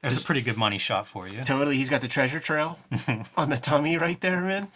There's 0.01 0.19
a 0.19 0.25
pretty 0.25 0.41
good 0.41 0.57
money 0.57 0.79
shot 0.79 1.05
for 1.05 1.27
you. 1.27 1.43
Totally. 1.43 1.77
He's 1.77 1.89
got 1.89 2.01
the 2.01 2.07
treasure 2.07 2.39
trail 2.39 2.79
on 3.37 3.49
the 3.49 3.57
tummy 3.57 3.97
right 3.97 4.19
there, 4.19 4.41
man. 4.41 4.69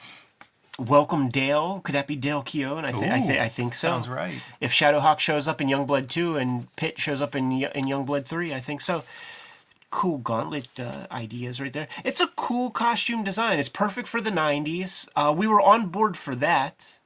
Welcome 0.78 1.30
Dale. 1.30 1.80
Could 1.84 1.96
that 1.96 2.06
be 2.06 2.18
Dale 2.18 2.42
Keown? 2.42 2.84
I, 2.84 2.92
th- 2.92 3.04
I, 3.12 3.20
th- 3.22 3.40
I 3.40 3.48
think 3.48 3.74
so. 3.76 3.88
Sounds 3.88 4.10
right. 4.10 4.36
If 4.60 4.72
Shadowhawk 4.74 5.20
shows 5.20 5.48
up 5.48 5.62
in 5.62 5.68
Youngblood 5.70 6.10
2 6.10 6.36
and 6.38 6.74
Pitt 6.76 7.00
shows 7.00 7.22
up 7.22 7.34
in, 7.34 7.50
Y- 7.50 7.72
in 7.74 7.86
Youngblood 7.86 8.26
3, 8.26 8.54
I 8.54 8.60
think 8.60 8.82
so. 8.82 9.04
Cool 9.90 10.18
gauntlet 10.18 10.68
uh, 10.78 11.08
ideas 11.12 11.62
right 11.62 11.72
there. 11.72 11.88
It's 12.04 12.20
a 12.20 12.28
cool 12.36 12.72
costume 12.72 13.24
design. 13.24 13.58
It's 13.58 13.70
perfect 13.70 14.10
for 14.10 14.20
the 14.20 14.32
90s. 14.32 15.08
Uh, 15.16 15.34
we 15.36 15.48
were 15.48 15.62
on 15.62 15.88
board 15.88 16.18
for 16.18 16.36
that. 16.36 16.98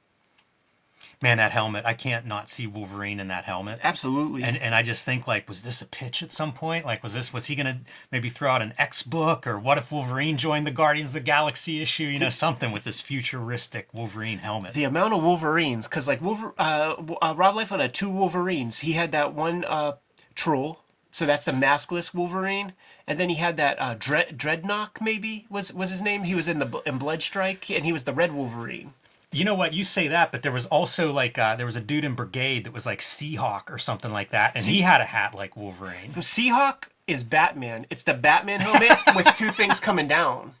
Man, 1.22 1.36
that 1.36 1.52
helmet, 1.52 1.84
I 1.84 1.92
can't 1.92 2.24
not 2.24 2.48
see 2.48 2.66
Wolverine 2.66 3.20
in 3.20 3.28
that 3.28 3.44
helmet. 3.44 3.78
Absolutely. 3.82 4.42
And 4.42 4.56
and 4.56 4.74
I 4.74 4.82
just 4.82 5.04
think 5.04 5.26
like, 5.26 5.48
was 5.48 5.62
this 5.62 5.82
a 5.82 5.86
pitch 5.86 6.22
at 6.22 6.32
some 6.32 6.52
point? 6.52 6.86
Like, 6.86 7.02
was 7.02 7.12
this 7.12 7.30
was 7.32 7.46
he 7.46 7.54
gonna 7.54 7.80
maybe 8.10 8.30
throw 8.30 8.50
out 8.50 8.62
an 8.62 8.72
X 8.78 9.02
book 9.02 9.46
or 9.46 9.58
what 9.58 9.76
if 9.76 9.92
Wolverine 9.92 10.38
joined 10.38 10.66
the 10.66 10.70
Guardians 10.70 11.08
of 11.08 11.14
the 11.14 11.20
Galaxy 11.20 11.82
issue? 11.82 12.04
You 12.04 12.18
know, 12.20 12.30
something 12.30 12.72
with 12.72 12.84
this 12.84 13.02
futuristic 13.02 13.92
Wolverine 13.92 14.38
helmet. 14.38 14.72
the 14.72 14.84
amount 14.84 15.12
of 15.12 15.22
Wolverines, 15.22 15.86
because 15.88 16.08
like 16.08 16.22
Wolver- 16.22 16.54
uh, 16.58 16.94
uh, 17.20 17.34
Rob 17.36 17.54
Liefeld 17.54 17.80
had 17.80 17.92
two 17.92 18.08
Wolverines. 18.08 18.78
He 18.78 18.92
had 18.92 19.12
that 19.12 19.34
one 19.34 19.64
uh, 19.66 19.96
troll, 20.34 20.80
so 21.12 21.26
that's 21.26 21.44
the 21.44 21.52
maskless 21.52 22.14
Wolverine, 22.14 22.72
and 23.06 23.20
then 23.20 23.28
he 23.28 23.34
had 23.34 23.58
that 23.58 23.78
uh, 23.78 23.94
Dread 23.98 24.38
Dreadnought, 24.38 25.02
maybe 25.02 25.46
was 25.50 25.70
was 25.74 25.90
his 25.90 26.00
name. 26.00 26.22
He 26.24 26.34
was 26.34 26.48
in 26.48 26.60
the 26.60 26.82
in 26.86 26.98
Bloodstrike, 26.98 27.74
and 27.74 27.84
he 27.84 27.92
was 27.92 28.04
the 28.04 28.14
Red 28.14 28.32
Wolverine. 28.32 28.94
You 29.32 29.44
know 29.44 29.54
what? 29.54 29.72
You 29.72 29.84
say 29.84 30.08
that, 30.08 30.32
but 30.32 30.42
there 30.42 30.50
was 30.50 30.66
also 30.66 31.12
like 31.12 31.38
uh, 31.38 31.54
there 31.54 31.66
was 31.66 31.76
a 31.76 31.80
dude 31.80 32.04
in 32.04 32.14
Brigade 32.14 32.64
that 32.64 32.72
was 32.72 32.84
like 32.84 32.98
Seahawk 32.98 33.70
or 33.70 33.78
something 33.78 34.12
like 34.12 34.30
that, 34.30 34.56
and 34.56 34.64
he 34.64 34.80
had 34.80 35.00
a 35.00 35.04
hat 35.04 35.34
like 35.34 35.56
Wolverine. 35.56 36.12
Seahawk 36.14 36.88
is 37.06 37.22
Batman. 37.22 37.86
It's 37.90 38.02
the 38.02 38.14
Batman 38.14 38.60
helmet 38.60 38.98
with 39.14 39.26
two 39.36 39.50
things 39.50 39.78
coming 39.78 40.08
down. 40.08 40.54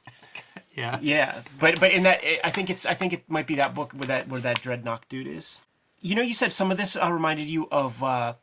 Yeah. 0.76 0.98
Yeah, 1.02 1.42
but 1.58 1.80
but 1.80 1.90
in 1.92 2.04
that, 2.04 2.20
I 2.44 2.50
think 2.50 2.70
it's 2.70 2.86
I 2.86 2.94
think 2.94 3.12
it 3.12 3.24
might 3.28 3.48
be 3.48 3.56
that 3.56 3.74
book 3.74 3.92
where 3.92 4.06
that 4.06 4.28
where 4.28 4.40
that 4.40 4.60
Dreadnought 4.60 5.08
dude 5.08 5.26
is. 5.26 5.60
You 6.00 6.14
know, 6.14 6.22
you 6.22 6.32
said 6.32 6.52
some 6.52 6.70
of 6.70 6.78
this 6.78 6.96
uh, 6.96 7.10
reminded 7.12 7.50
you 7.50 7.66
of 7.72 8.02
uh, 8.04 8.34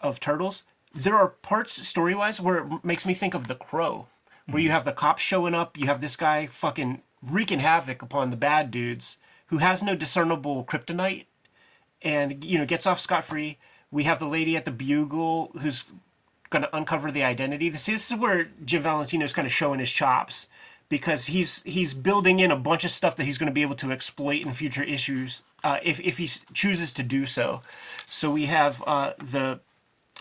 of 0.00 0.18
Turtles. 0.18 0.64
There 0.92 1.14
are 1.14 1.28
parts 1.28 1.72
story 1.86 2.14
wise 2.14 2.40
where 2.40 2.58
it 2.58 2.84
makes 2.84 3.06
me 3.06 3.14
think 3.14 3.34
of 3.34 3.46
The 3.46 3.54
Crow, 3.54 4.06
where 4.46 4.62
you 4.62 4.70
have 4.70 4.84
the 4.84 4.92
cops 4.92 5.22
showing 5.22 5.54
up, 5.54 5.76
you 5.78 5.86
have 5.86 6.00
this 6.00 6.16
guy 6.16 6.46
fucking 6.46 7.02
wreaking 7.22 7.60
havoc 7.60 8.02
upon 8.02 8.30
the 8.30 8.36
bad 8.36 8.70
dudes 8.70 9.16
who 9.54 9.58
has 9.58 9.84
no 9.84 9.94
discernible 9.94 10.64
kryptonite, 10.64 11.26
and 12.02 12.42
you 12.44 12.58
know 12.58 12.66
gets 12.66 12.88
off 12.88 12.98
scot 12.98 13.22
free. 13.22 13.56
We 13.88 14.02
have 14.02 14.18
the 14.18 14.26
lady 14.26 14.56
at 14.56 14.64
the 14.64 14.72
bugle 14.72 15.52
who's 15.60 15.84
going 16.50 16.62
to 16.62 16.76
uncover 16.76 17.12
the 17.12 17.22
identity. 17.22 17.68
This, 17.68 17.86
this 17.86 18.10
is 18.10 18.18
where 18.18 18.48
Jim 18.64 18.82
Valentino's 18.82 19.32
kind 19.32 19.46
of 19.46 19.52
showing 19.52 19.78
his 19.78 19.92
chops 19.92 20.48
because 20.88 21.26
he's 21.26 21.62
he's 21.62 21.94
building 21.94 22.40
in 22.40 22.50
a 22.50 22.56
bunch 22.56 22.84
of 22.84 22.90
stuff 22.90 23.14
that 23.14 23.26
he's 23.26 23.38
going 23.38 23.46
to 23.46 23.52
be 23.52 23.62
able 23.62 23.76
to 23.76 23.92
exploit 23.92 24.42
in 24.44 24.52
future 24.52 24.82
issues 24.82 25.44
uh, 25.62 25.78
if 25.84 26.00
if 26.00 26.18
he 26.18 26.28
chooses 26.52 26.92
to 26.92 27.04
do 27.04 27.24
so. 27.24 27.62
So 28.06 28.32
we 28.32 28.46
have 28.46 28.82
uh, 28.88 29.12
the 29.22 29.60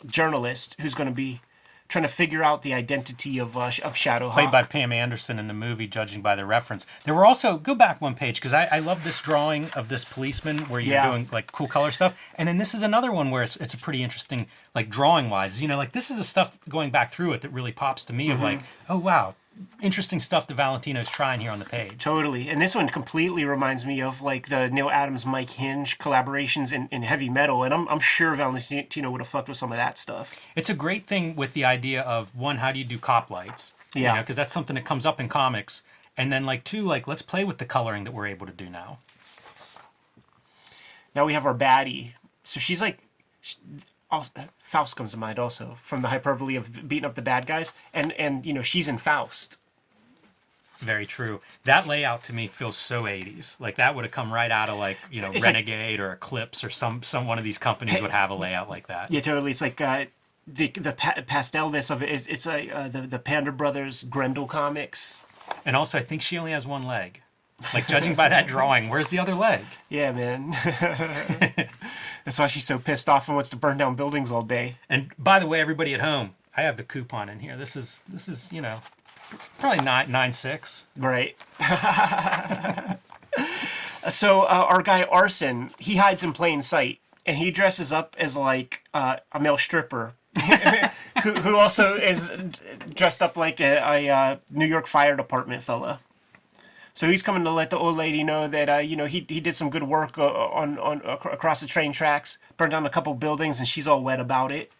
journalist 0.06 0.76
who's 0.80 0.93
going 0.93 1.10
to 1.10 1.15
be 1.15 1.41
trying 1.88 2.04
to 2.04 2.08
figure 2.10 2.43
out 2.43 2.62
the 2.63 2.74
identity 2.74 3.38
of 3.39 3.56
uh, 3.58 3.72
of 3.84 3.96
Shadow 3.96 4.30
Played 4.32 4.52
by 4.52 4.63
Pam 4.63 4.91
Anderson 4.91 5.38
in 5.39 5.48
the 5.48 5.54
movie, 5.54 5.88
judging 5.88 6.22
by 6.22 6.36
the 6.36 6.46
reference. 6.46 6.88
There 7.04 7.13
were 7.13 7.26
also 7.26 7.58
go 7.58 7.76
back 7.76 8.02
one 8.02 8.15
page 8.15 8.36
because 8.38 8.54
I, 8.54 8.67
I 8.72 8.80
love 8.80 9.04
this 9.04 9.22
drawing 9.22 9.69
of 9.76 9.89
this 9.89 10.04
policeman 10.06 10.60
where 10.69 10.80
you're 10.80 10.96
Yeah. 10.96 11.10
doing 11.10 11.28
like 11.32 11.52
cool 11.52 11.67
color 11.67 11.91
stuff, 11.91 12.15
and 12.36 12.48
then 12.48 12.58
this 12.58 12.74
is 12.74 12.84
another 12.84 13.12
one 13.12 13.30
where 13.32 13.43
it's 13.43 13.56
it's 13.58 13.74
a 13.74 13.78
pretty 13.78 14.02
interesting 14.04 14.48
like 14.74 14.89
drawing 14.89 15.30
wise. 15.30 15.62
You 15.62 15.67
know, 15.67 15.78
like 15.78 15.91
this 15.91 16.10
is 16.10 16.17
the 16.17 16.24
stuff 16.24 16.58
going 16.67 16.89
back 16.89 17.12
through 17.12 17.34
it 17.34 17.41
that 17.41 17.50
really 17.50 17.72
pops 17.72 18.04
to 18.06 18.13
me 18.13 18.32
of 18.32 18.41
like, 18.41 18.62
oh 18.89 18.98
wow, 18.98 19.36
interesting 19.82 20.20
stuff 20.20 20.48
that 20.48 20.56
Valentino's 20.56 21.10
trying 21.10 21.39
here 21.39 21.52
on 21.52 21.60
the 21.60 21.66
page. 21.66 21.98
Totally. 21.98 22.50
And 22.50 22.62
this 22.62 22.76
one 22.76 22.88
completely 22.89 23.46
reminds 23.46 23.86
me 23.86 24.02
of 24.02 24.22
like 24.22 24.50
the 24.50 24.70
Neal 24.70 24.89
Adams 24.89 25.26
Mike 25.26 25.52
Hinge 25.52 25.98
collaborations 25.98 26.74
in, 26.74 26.88
in 26.92 27.04
heavy 27.04 27.30
metal. 27.30 27.63
And 27.63 27.74
I'm, 27.74 27.88
I'm 27.89 28.00
sure 28.00 28.34
Valentino 28.36 29.12
would 29.12 29.22
have 29.22 29.28
fucked 29.28 29.50
with 29.50 29.58
some 29.58 29.72
of 29.72 29.78
that 29.78 29.98
stuff. 29.98 30.39
It's 30.56 30.70
a 30.70 30.74
great 30.74 31.06
thing 31.06 31.36
with 31.36 31.54
the 31.54 31.66
idea 31.66 32.02
of 32.02 32.36
one, 32.36 32.58
how 32.58 32.72
do 32.72 32.80
you 32.80 32.86
do 32.86 32.98
cop 32.98 33.30
lights? 33.30 33.74
Yeah. 33.96 34.20
because 34.22 34.36
that's 34.36 34.52
something 34.52 34.76
that 34.76 34.86
comes 34.86 35.06
up 35.06 35.20
in 35.20 35.28
comics. 35.28 35.84
And 36.18 36.32
then 36.32 36.46
like 36.46 36.63
two, 36.63 36.84
like 36.84 37.08
let's 37.08 37.22
play 37.22 37.44
with 37.44 37.58
the 37.58 37.66
coloring 37.66 38.06
that 38.06 38.13
we're 38.13 38.28
able 38.28 38.48
to 38.48 38.54
do 38.54 38.70
now. 38.70 39.00
Now 41.16 41.26
we 41.26 41.34
have 41.34 41.46
our 41.46 41.56
baddie. 41.56 42.13
So 42.44 42.60
she's 42.60 42.82
like, 42.82 43.00
sh 43.42 43.56
also, 44.10 44.32
Faust 44.74 44.96
comes 44.96 45.12
to 45.12 45.18
mind 45.18 45.38
also 45.38 45.78
from 45.84 46.02
the 46.02 46.08
hyperbole 46.08 46.56
of 46.56 46.90
beating 46.90 47.06
up 47.06 47.14
the 47.14 47.22
bad 47.22 47.46
guys. 47.46 47.74
And, 47.94 48.12
and 48.14 48.44
you 48.44 48.54
know, 48.54 48.64
she's 48.64 48.88
in 48.88 48.98
Faust. 48.98 49.58
Very 50.80 51.06
true. 51.06 51.42
That 51.64 51.86
layout 51.88 52.24
to 52.26 52.34
me 52.34 52.48
feels 52.48 52.76
so 52.76 53.04
80s. 53.04 53.60
Like 53.60 53.76
that 53.76 53.94
would 53.96 54.04
have 54.04 54.12
come 54.12 54.34
right 54.34 54.50
out 54.52 54.70
of 54.70 54.80
like, 54.80 54.98
you 55.12 55.22
know, 55.22 55.28
It's 55.32 55.46
like- 55.46 55.54
Renegade 55.54 56.00
or 56.00 56.12
Eclipse 56.12 56.64
or 56.64 56.72
some 56.72 57.04
some 57.04 57.28
one 57.28 57.38
of 57.38 57.44
these 57.44 57.60
companies 57.60 58.02
would 58.02 58.12
have 58.12 58.32
a 58.32 58.36
layout 58.36 58.68
like 58.68 58.88
that. 58.88 59.12
Yeah, 59.12 59.22
totally. 59.22 59.52
It's 59.52 59.62
like 59.62 59.80
uh, 59.80 60.06
the 60.48 60.68
the 60.70 60.94
pa- 60.94 61.22
pastelness 61.28 61.92
of 61.92 62.02
it. 62.02 62.10
It's, 62.10 62.26
it's 62.28 62.46
like 62.48 62.70
uh, 62.74 62.88
the 62.90 63.02
the 63.02 63.20
Pander 63.20 63.52
Brothers 63.52 64.04
Grendel 64.04 64.48
comics. 64.48 65.24
And 65.66 65.76
also 65.76 66.00
I 66.00 66.02
think 66.02 66.22
she 66.24 66.38
only 66.40 66.52
has 66.52 66.66
one 66.66 66.84
leg. 66.84 67.22
Like 67.74 67.88
judging 67.88 68.16
by 68.16 68.28
that 68.30 68.48
drawing, 68.54 68.90
where's 68.90 69.10
the 69.10 69.20
other 69.20 69.36
leg? 69.36 69.62
Yeah, 69.88 70.12
man. 70.12 70.54
That's 72.26 72.40
why 72.40 72.48
she's 72.48 72.66
so 72.66 72.80
pissed 72.80 73.10
off 73.10 73.28
and 73.28 73.36
wants 73.36 73.50
to 73.50 73.56
burn 73.56 73.78
down 73.78 73.96
buildings 73.96 74.32
all 74.32 74.42
day. 74.44 74.78
And 74.90 75.12
by 75.18 75.40
the 75.40 75.48
way, 75.48 75.60
everybody 75.60 75.94
at 75.94 76.02
home, 76.02 76.36
I 76.56 76.62
have 76.62 76.78
the 76.78 76.84
coupon 76.84 77.30
in 77.30 77.40
here. 77.40 77.58
This 77.58 77.76
is 77.76 78.04
this 78.08 78.30
is, 78.30 78.52
you 78.52 78.62
know, 78.62 78.82
probably 79.60 79.84
nine 79.84 80.12
nine 80.12 80.34
six. 80.34 80.88
Right. 80.96 81.36
so 84.10 84.42
uh, 84.42 84.66
our 84.70 84.82
guy 84.82 85.04
Arson, 85.04 85.72
he 85.80 85.98
hides 85.98 86.24
in 86.24 86.34
plain 86.34 86.62
sight, 86.62 87.00
and 87.26 87.38
he 87.38 87.52
dresses 87.52 87.92
up 87.92 88.16
as 88.18 88.38
like 88.38 88.84
uh, 88.94 89.18
a 89.32 89.40
male 89.40 89.58
stripper, 89.58 90.14
who, 91.24 91.34
who 91.34 91.58
also 91.58 91.96
is 91.96 92.32
dressed 92.94 93.22
up 93.22 93.36
like 93.36 93.60
a, 93.60 93.78
a 93.78 94.10
uh, 94.10 94.36
New 94.52 94.68
York 94.68 94.88
Fire 94.88 95.16
Department 95.16 95.64
fella. 95.64 96.00
So 96.94 97.10
he's 97.10 97.24
coming 97.24 97.44
to 97.44 97.52
let 97.52 97.72
the 97.72 97.78
old 97.78 97.98
lady 97.98 98.24
know 98.24 98.48
that 98.48 98.70
uh, 98.70 98.78
you 98.78 98.96
know 98.96 99.06
he, 99.06 99.26
he 99.28 99.40
did 99.40 99.56
some 99.56 99.70
good 99.70 99.84
work 99.84 100.18
uh, 100.18 100.28
on 100.28 100.78
on 100.80 101.02
ac- 101.06 101.30
across 101.32 101.62
the 101.62 101.68
train 101.68 101.92
tracks, 101.92 102.38
burned 102.56 102.72
down 102.72 102.86
a 102.86 102.90
couple 102.90 103.14
buildings, 103.16 103.60
and 103.60 103.68
she's 103.68 103.88
all 103.88 104.04
wet 104.04 104.20
about 104.20 104.52
it. 104.52 104.72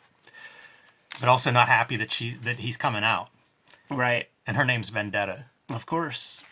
But 1.20 1.30
also 1.30 1.52
not 1.52 1.68
happy 1.68 1.96
that 1.98 2.12
she 2.12 2.32
that 2.32 2.60
he's 2.60 2.78
coming 2.78 3.04
out. 3.04 3.30
Right. 3.90 4.30
And 4.46 4.58
her 4.58 4.66
name's 4.66 4.90
Vendetta. 4.90 5.46
Of 5.70 5.86
course. 5.86 6.44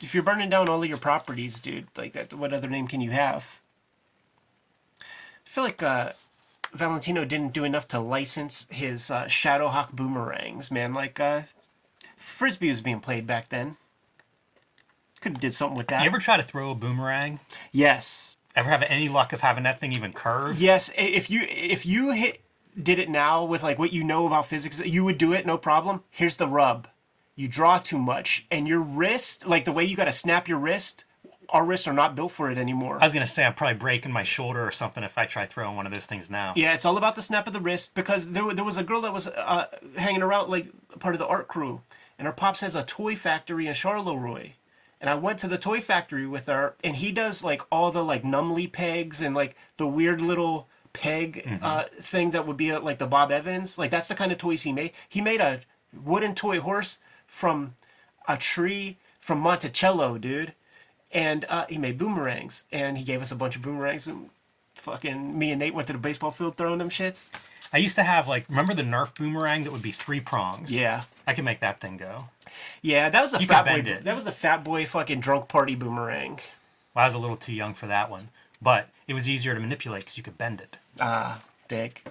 If 0.00 0.14
you're 0.14 0.22
burning 0.22 0.50
down 0.50 0.68
all 0.68 0.82
of 0.82 0.88
your 0.88 0.98
properties, 0.98 1.58
dude, 1.58 1.88
like 1.96 2.12
that, 2.12 2.32
what 2.32 2.52
other 2.52 2.68
name 2.68 2.86
can 2.86 3.00
you 3.00 3.10
have? 3.10 3.60
I 5.00 5.04
feel 5.44 5.64
like 5.64 5.82
uh, 5.82 6.12
Valentino 6.72 7.24
didn't 7.24 7.52
do 7.52 7.64
enough 7.64 7.88
to 7.88 7.98
license 7.98 8.66
his 8.70 9.10
uh, 9.10 9.24
Shadowhawk 9.24 9.92
boomerangs, 9.92 10.70
man. 10.70 10.94
Like 10.94 11.18
uh, 11.18 11.42
frisbee 12.16 12.68
was 12.68 12.80
being 12.80 13.00
played 13.00 13.26
back 13.26 13.48
then. 13.48 13.76
Could 15.20 15.32
have 15.32 15.40
did 15.40 15.54
something 15.54 15.76
with 15.76 15.88
that. 15.88 16.02
You 16.02 16.08
ever 16.08 16.18
try 16.18 16.36
to 16.36 16.42
throw 16.42 16.70
a 16.70 16.74
boomerang? 16.74 17.40
yes, 17.72 18.36
Ever 18.56 18.70
have 18.70 18.82
any 18.88 19.08
luck 19.08 19.32
of 19.32 19.40
having 19.40 19.62
that 19.64 19.78
thing 19.78 19.92
even 19.92 20.12
curve? 20.12 20.60
yes. 20.60 20.90
If 20.96 21.30
you 21.30 21.42
if 21.48 21.86
you 21.86 22.10
hit 22.12 22.40
did 22.80 22.98
it 22.98 23.08
now 23.08 23.44
with 23.44 23.62
like 23.62 23.78
what 23.78 23.92
you 23.92 24.02
know 24.02 24.26
about 24.26 24.46
physics, 24.46 24.80
you 24.84 25.04
would 25.04 25.18
do 25.18 25.32
it 25.32 25.46
no 25.46 25.56
problem. 25.58 26.02
Here's 26.10 26.36
the 26.36 26.48
rub: 26.48 26.88
you 27.36 27.46
draw 27.46 27.78
too 27.78 27.98
much, 27.98 28.46
and 28.50 28.66
your 28.66 28.80
wrist, 28.80 29.46
like 29.46 29.64
the 29.64 29.72
way 29.72 29.84
you 29.84 29.94
got 29.96 30.06
to 30.06 30.12
snap 30.12 30.48
your 30.48 30.58
wrist, 30.58 31.04
our 31.50 31.64
wrists 31.64 31.86
are 31.86 31.92
not 31.92 32.16
built 32.16 32.32
for 32.32 32.50
it 32.50 32.58
anymore. 32.58 32.98
I 33.00 33.04
was 33.04 33.12
gonna 33.14 33.26
say 33.26 33.44
I'm 33.44 33.54
probably 33.54 33.76
breaking 33.76 34.10
my 34.12 34.24
shoulder 34.24 34.66
or 34.66 34.72
something 34.72 35.04
if 35.04 35.16
I 35.18 35.24
try 35.26 35.44
throwing 35.44 35.76
one 35.76 35.86
of 35.86 35.92
those 35.94 36.06
things 36.06 36.28
now. 36.28 36.52
Yeah, 36.56 36.74
it's 36.74 36.84
all 36.84 36.96
about 36.96 37.14
the 37.14 37.22
snap 37.22 37.46
of 37.46 37.52
the 37.52 37.60
wrist 37.60 37.94
because 37.94 38.30
there, 38.32 38.52
there 38.54 38.64
was 38.64 38.76
a 38.78 38.82
girl 38.82 39.00
that 39.02 39.12
was 39.12 39.28
uh, 39.28 39.66
hanging 39.96 40.22
around, 40.22 40.50
like 40.50 40.66
part 40.98 41.14
of 41.14 41.18
the 41.20 41.26
art 41.28 41.46
crew, 41.46 41.80
and 42.18 42.26
her 42.26 42.32
pops 42.32 42.60
has 42.60 42.74
a 42.74 42.82
toy 42.82 43.14
factory 43.14 43.66
in 43.68 43.72
Charleroi. 43.74 44.52
And 45.00 45.08
I 45.08 45.14
went 45.14 45.38
to 45.40 45.48
the 45.48 45.58
toy 45.58 45.80
factory 45.80 46.26
with 46.26 46.46
her, 46.46 46.74
and 46.82 46.96
he 46.96 47.12
does 47.12 47.44
like 47.44 47.62
all 47.70 47.90
the 47.90 48.04
like 48.04 48.24
numbly 48.24 48.66
pegs 48.66 49.20
and 49.20 49.34
like 49.34 49.54
the 49.76 49.86
weird 49.86 50.20
little 50.20 50.68
peg 50.92 51.60
uh, 51.62 51.84
thing 52.00 52.30
that 52.30 52.46
would 52.46 52.56
be 52.56 52.72
uh, 52.72 52.80
like 52.80 52.98
the 52.98 53.06
Bob 53.06 53.30
Evans. 53.30 53.78
Like 53.78 53.90
that's 53.90 54.08
the 54.08 54.14
kind 54.14 54.32
of 54.32 54.38
toys 54.38 54.62
he 54.62 54.72
made. 54.72 54.92
He 55.08 55.20
made 55.20 55.40
a 55.40 55.60
wooden 55.92 56.34
toy 56.34 56.60
horse 56.60 56.98
from 57.26 57.74
a 58.26 58.36
tree 58.36 58.98
from 59.20 59.38
Monticello, 59.40 60.18
dude. 60.18 60.54
And 61.10 61.46
uh, 61.48 61.64
he 61.68 61.78
made 61.78 61.96
boomerangs, 61.96 62.64
and 62.70 62.98
he 62.98 63.04
gave 63.04 63.22
us 63.22 63.32
a 63.32 63.36
bunch 63.36 63.56
of 63.56 63.62
boomerangs, 63.62 64.06
and 64.06 64.28
fucking 64.74 65.38
me 65.38 65.50
and 65.50 65.58
Nate 65.58 65.74
went 65.74 65.86
to 65.86 65.94
the 65.94 65.98
baseball 65.98 66.30
field 66.30 66.56
throwing 66.56 66.78
them 66.78 66.90
shits. 66.90 67.30
I 67.72 67.78
used 67.78 67.96
to 67.96 68.02
have 68.02 68.28
like 68.28 68.46
remember 68.48 68.74
the 68.74 68.82
Nerf 68.82 69.14
boomerang 69.16 69.64
that 69.64 69.72
would 69.72 69.82
be 69.82 69.90
three 69.90 70.20
prongs. 70.20 70.74
Yeah, 70.76 71.04
I 71.26 71.34
could 71.34 71.44
make 71.44 71.60
that 71.60 71.80
thing 71.80 71.96
go. 71.96 72.24
Yeah, 72.82 73.08
that 73.10 73.20
was 73.20 73.32
the 73.32 73.40
You 73.40 73.46
fat 73.46 73.64
boy. 73.64 73.74
it. 73.90 74.04
That 74.04 74.14
was 74.14 74.24
the 74.24 74.32
fat 74.32 74.64
boy 74.64 74.86
fucking 74.86 75.20
drunk 75.20 75.48
party 75.48 75.74
boomerang. 75.74 76.40
Well, 76.94 77.02
I 77.02 77.06
was 77.06 77.14
a 77.14 77.18
little 77.18 77.36
too 77.36 77.52
young 77.52 77.74
for 77.74 77.86
that 77.86 78.10
one, 78.10 78.28
but 78.60 78.88
it 79.06 79.14
was 79.14 79.28
easier 79.28 79.54
to 79.54 79.60
manipulate 79.60 80.02
because 80.02 80.16
you 80.16 80.22
could 80.22 80.38
bend 80.38 80.60
it. 80.60 80.78
Ah, 81.00 81.40
dick. 81.68 82.04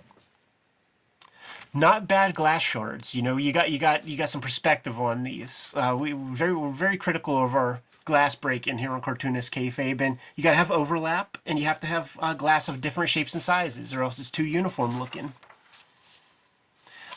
Not 1.73 2.07
bad 2.07 2.33
glass 2.33 2.61
shards. 2.63 3.13
You 3.13 3.21
know, 3.21 3.37
you 3.37 3.51
got 3.51 3.69
you 3.69 3.77
got 3.77 4.07
you 4.07 4.17
got 4.17 4.29
some 4.29 4.41
perspective 4.41 4.99
on 4.99 5.23
these. 5.23 5.73
Uh, 5.75 5.95
we 5.99 6.13
we're 6.13 6.33
very 6.35 6.55
we're 6.55 6.71
very 6.71 6.97
critical 6.97 7.43
of 7.43 7.53
our 7.53 7.81
glass 8.05 8.35
break 8.35 8.65
in 8.67 8.77
here 8.77 8.91
on 8.91 9.01
Cartoonist 9.01 9.53
Kayfabe, 9.53 9.99
and 9.99 10.17
you 10.35 10.43
got 10.43 10.51
to 10.51 10.57
have 10.57 10.71
overlap, 10.71 11.37
and 11.45 11.59
you 11.59 11.65
have 11.65 11.79
to 11.81 11.87
have 11.87 12.17
uh, 12.21 12.33
glass 12.33 12.69
of 12.69 12.79
different 12.79 13.09
shapes 13.09 13.33
and 13.33 13.43
sizes, 13.43 13.93
or 13.93 14.01
else 14.01 14.17
it's 14.17 14.31
too 14.31 14.45
uniform 14.45 14.97
looking. 14.97 15.33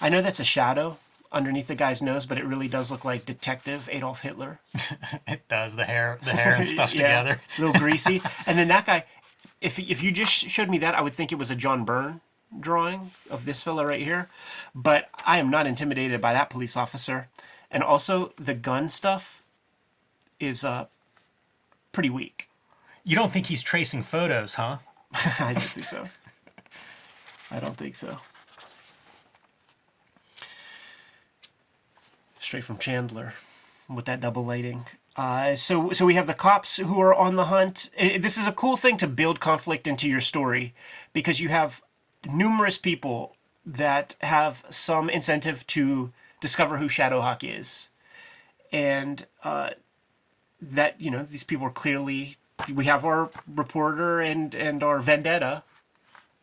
I 0.00 0.09
know 0.09 0.20
that's 0.20 0.40
a 0.40 0.44
shadow 0.44 0.98
underneath 1.32 1.68
the 1.68 1.74
guy's 1.74 2.02
nose, 2.02 2.26
but 2.26 2.38
it 2.38 2.44
really 2.44 2.68
does 2.68 2.90
look 2.90 3.04
like 3.04 3.24
Detective 3.24 3.88
Adolf 3.92 4.22
Hitler. 4.22 4.58
It 5.28 5.46
does 5.48 5.76
the 5.76 5.84
hair, 5.84 6.18
the 6.24 6.32
hair 6.32 6.54
and 6.54 6.68
stuff 6.76 6.92
Yeah, 6.94 7.22
together. 7.22 7.40
a 7.56 7.60
little 7.60 7.80
greasy. 7.80 8.20
and 8.46 8.58
then 8.58 8.68
that 8.68 8.86
guy, 8.86 9.04
if 9.60 9.78
if 9.78 10.02
you 10.02 10.10
just 10.10 10.32
showed 10.32 10.68
me 10.68 10.78
that, 10.78 10.94
I 10.94 11.00
would 11.02 11.14
think 11.14 11.30
it 11.32 11.36
was 11.36 11.50
a 11.50 11.54
John 11.56 11.84
Byrne 11.84 12.20
drawing 12.58 13.12
of 13.30 13.44
this 13.44 13.62
fella 13.62 13.86
right 13.86 14.02
here. 14.02 14.28
But 14.74 15.08
I 15.24 15.38
am 15.38 15.50
not 15.50 15.66
intimidated 15.68 16.20
by 16.20 16.32
that 16.32 16.50
police 16.50 16.76
officer. 16.76 17.28
And 17.70 17.82
also 17.84 18.32
the 18.36 18.54
gun 18.54 18.88
stuff 18.88 19.44
is 20.40 20.64
uh 20.64 20.86
pretty 21.92 22.10
weak. 22.10 22.48
You 23.04 23.14
don't 23.14 23.30
think 23.30 23.46
he's 23.46 23.62
tracing 23.62 24.02
photos, 24.02 24.54
huh? 24.54 24.78
I 25.38 25.52
don't 25.52 25.62
think 25.62 25.86
so. 25.86 26.04
I 27.52 27.60
don't 27.60 27.76
think 27.76 27.94
so. 27.96 28.16
Straight 32.50 32.64
from 32.64 32.78
Chandler 32.78 33.34
with 33.88 34.06
that 34.06 34.20
double 34.20 34.44
lighting. 34.44 34.84
Uh, 35.14 35.54
so, 35.54 35.92
so 35.92 36.04
we 36.04 36.14
have 36.14 36.26
the 36.26 36.34
cops 36.34 36.78
who 36.78 37.00
are 37.00 37.14
on 37.14 37.36
the 37.36 37.44
hunt. 37.44 37.90
I- 37.96 38.18
this 38.18 38.36
is 38.36 38.48
a 38.48 38.50
cool 38.50 38.76
thing 38.76 38.96
to 38.96 39.06
build 39.06 39.38
conflict 39.38 39.86
into 39.86 40.08
your 40.08 40.20
story 40.20 40.74
because 41.12 41.38
you 41.38 41.48
have 41.48 41.80
numerous 42.28 42.76
people 42.76 43.36
that 43.64 44.16
have 44.22 44.64
some 44.68 45.08
incentive 45.08 45.64
to 45.68 46.12
discover 46.40 46.78
who 46.78 46.88
Shadowhawk 46.88 47.44
is, 47.44 47.88
and 48.72 49.26
uh, 49.44 49.70
that 50.60 51.00
you 51.00 51.12
know 51.12 51.22
these 51.22 51.44
people 51.44 51.68
are 51.68 51.70
clearly. 51.70 52.34
We 52.68 52.86
have 52.86 53.04
our 53.04 53.30
reporter 53.46 54.20
and 54.20 54.56
and 54.56 54.82
our 54.82 54.98
vendetta. 54.98 55.62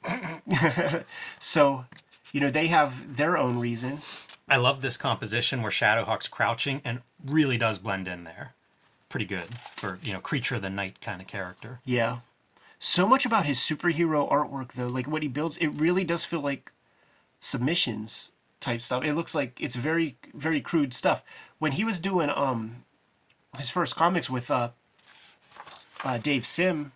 so, 1.41 1.84
you 2.32 2.39
know 2.39 2.50
they 2.50 2.67
have 2.67 3.17
their 3.17 3.38
own 3.38 3.60
reasons. 3.60 4.37
I 4.48 4.58
love 4.58 4.82
this 4.82 4.98
composition 4.98 5.62
where 5.62 5.72
Shadowhawk's 5.72 6.28
crouching 6.28 6.82
and 6.86 7.02
really 7.26 7.58
does 7.58 7.80
blend 7.80 8.08
in 8.08 8.24
there. 8.24 8.54
Pretty 9.10 9.26
good 9.26 9.48
for 9.76 10.00
you 10.02 10.14
know 10.14 10.20
creature 10.20 10.56
of 10.56 10.62
the 10.62 10.70
night 10.70 11.02
kind 11.02 11.22
of 11.22 11.28
character. 11.28 11.80
Yeah. 11.86 12.20
So 12.80 13.08
much 13.08 13.26
about 13.26 13.46
his 13.46 13.60
superhero 13.60 14.30
artwork 14.30 14.74
though, 14.74 14.88
like 14.88 15.08
what 15.08 15.24
he 15.24 15.28
builds, 15.28 15.58
it 15.58 15.68
really 15.68 16.04
does 16.04 16.24
feel 16.24 16.42
like 16.42 16.72
submissions 17.40 18.32
type 18.60 18.82
stuff. 18.82 19.04
It 19.04 19.14
looks 19.14 19.34
like 19.34 19.58
it's 19.60 19.76
very 19.76 20.18
very 20.34 20.62
crude 20.62 20.94
stuff. 20.94 21.24
When 21.60 21.74
he 21.74 21.84
was 21.84 22.00
doing 22.00 22.30
um 22.30 22.84
his 23.58 23.70
first 23.70 23.96
comics 23.96 24.30
with 24.30 24.52
uh, 24.52 24.70
uh 26.04 26.18
Dave 26.20 26.46
Sim, 26.46 26.92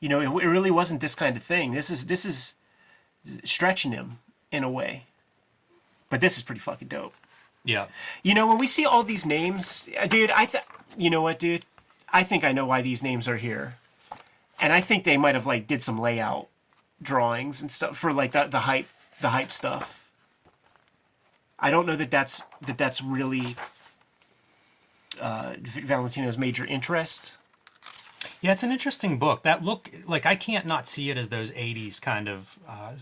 you 0.00 0.08
know, 0.08 0.20
it, 0.20 0.44
it 0.44 0.48
really 0.48 0.70
wasn't 0.70 1.00
this 1.00 1.14
kind 1.14 1.36
of 1.36 1.42
thing. 1.42 1.72
This 1.72 1.90
is 1.90 2.06
this 2.06 2.24
is 2.24 2.54
stretching 3.44 3.92
him 3.92 4.18
in 4.52 4.62
a 4.62 4.70
way. 4.70 5.06
But 6.10 6.20
this 6.20 6.36
is 6.36 6.42
pretty 6.42 6.60
fucking 6.60 6.88
dope. 6.88 7.14
Yeah, 7.64 7.86
You 8.22 8.32
know, 8.34 8.46
when 8.46 8.58
we 8.58 8.68
see 8.68 8.86
all 8.86 9.02
these 9.02 9.26
names, 9.26 9.88
dude, 10.08 10.30
I 10.30 10.44
th- 10.46 10.62
you 10.96 11.10
know 11.10 11.20
what, 11.20 11.40
dude? 11.40 11.64
I 12.12 12.22
think 12.22 12.44
I 12.44 12.52
know 12.52 12.64
why 12.64 12.80
these 12.80 13.02
names 13.02 13.26
are 13.26 13.38
here. 13.38 13.74
And 14.60 14.72
I 14.72 14.80
think 14.80 15.02
they 15.02 15.16
might 15.16 15.34
have 15.34 15.46
like 15.46 15.66
did 15.66 15.82
some 15.82 15.98
layout 15.98 16.46
drawings 17.02 17.60
and 17.60 17.70
stuff 17.70 17.96
for 17.98 18.12
like 18.12 18.30
the 18.32 18.44
the 18.44 18.60
hype 18.60 18.86
the 19.20 19.30
hype 19.30 19.50
stuff. 19.50 20.08
I 21.58 21.70
don't 21.72 21.86
know 21.86 21.96
that 21.96 22.10
that's 22.12 22.44
that 22.62 22.78
that's 22.78 23.02
really 23.02 23.56
uh, 25.20 25.54
Valentino's 25.60 26.38
major 26.38 26.64
interest. 26.64 27.36
yeah, 28.40 28.52
it's 28.52 28.62
an 28.62 28.70
interesting 28.70 29.18
book. 29.18 29.42
That 29.42 29.64
look, 29.64 29.90
like 30.06 30.24
I 30.24 30.36
can't 30.36 30.66
not 30.66 30.86
see 30.86 31.10
it 31.10 31.18
as 31.18 31.30
those 31.30 31.50
'80s 31.50 32.00
kind 32.00 32.28
of, 32.28 32.58
uh, 32.68 32.92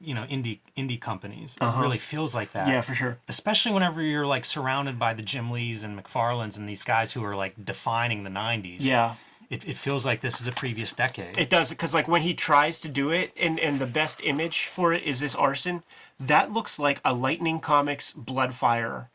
you 0.00 0.14
know, 0.14 0.24
indie 0.24 0.60
indie 0.76 1.00
companies. 1.00 1.56
It 1.56 1.62
uh-huh. 1.62 1.80
really 1.80 1.98
feels 1.98 2.34
like 2.34 2.52
that. 2.52 2.68
Yeah, 2.68 2.80
for 2.80 2.94
sure. 2.94 3.18
especially 3.28 3.72
whenever 3.72 4.00
you're 4.02 4.26
like 4.26 4.44
surrounded 4.44 4.98
by 4.98 5.14
the 5.14 5.22
Jim 5.22 5.50
Lees 5.50 5.82
and 5.82 5.98
McFarlanes 5.98 6.56
and 6.56 6.68
these 6.68 6.82
guys 6.82 7.12
who 7.12 7.24
are 7.24 7.36
like 7.36 7.64
defining 7.64 8.24
the 8.24 8.30
90s. 8.30 8.78
Yeah. 8.80 9.14
It, 9.50 9.66
it 9.66 9.76
feels 9.76 10.04
like 10.04 10.20
this 10.20 10.42
is 10.42 10.46
a 10.46 10.52
previous 10.52 10.92
decade. 10.92 11.38
It 11.38 11.48
does 11.48 11.70
because 11.70 11.94
like 11.94 12.06
when 12.06 12.20
he 12.20 12.34
tries 12.34 12.80
to 12.80 12.88
do 12.88 13.10
it, 13.10 13.32
and 13.40 13.58
and 13.58 13.78
the 13.78 13.86
best 13.86 14.20
image 14.22 14.66
for 14.66 14.92
it 14.92 15.02
is 15.04 15.20
this 15.20 15.34
arson. 15.34 15.82
That 16.20 16.52
looks 16.52 16.80
like 16.80 17.00
a 17.04 17.14
Lightning 17.14 17.60
Comics 17.60 18.12
Bloodfire 18.12 19.06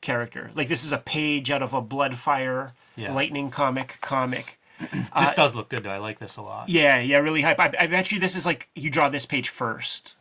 character. 0.00 0.50
Like 0.54 0.68
this 0.68 0.84
is 0.84 0.92
a 0.92 0.98
page 0.98 1.50
out 1.50 1.62
of 1.62 1.74
a 1.74 1.82
Bloodfire 1.82 2.72
Yeah. 2.96 3.12
Lightning 3.12 3.50
comic 3.50 3.98
comic. 4.00 4.58
this 4.80 4.90
uh, 5.12 5.34
does 5.34 5.54
look 5.56 5.68
good 5.68 5.82
though. 5.82 5.90
I 5.90 5.98
like 5.98 6.18
this 6.18 6.36
a 6.36 6.42
lot. 6.42 6.68
Yeah, 6.68 7.00
yeah, 7.00 7.18
really 7.18 7.42
hype. 7.42 7.60
I, 7.60 7.72
I 7.78 7.86
bet 7.86 8.12
you 8.12 8.20
this 8.20 8.36
is 8.36 8.46
like 8.46 8.68
you 8.74 8.90
draw 8.90 9.08
this 9.08 9.26
page 9.26 9.48
first. 9.48 10.14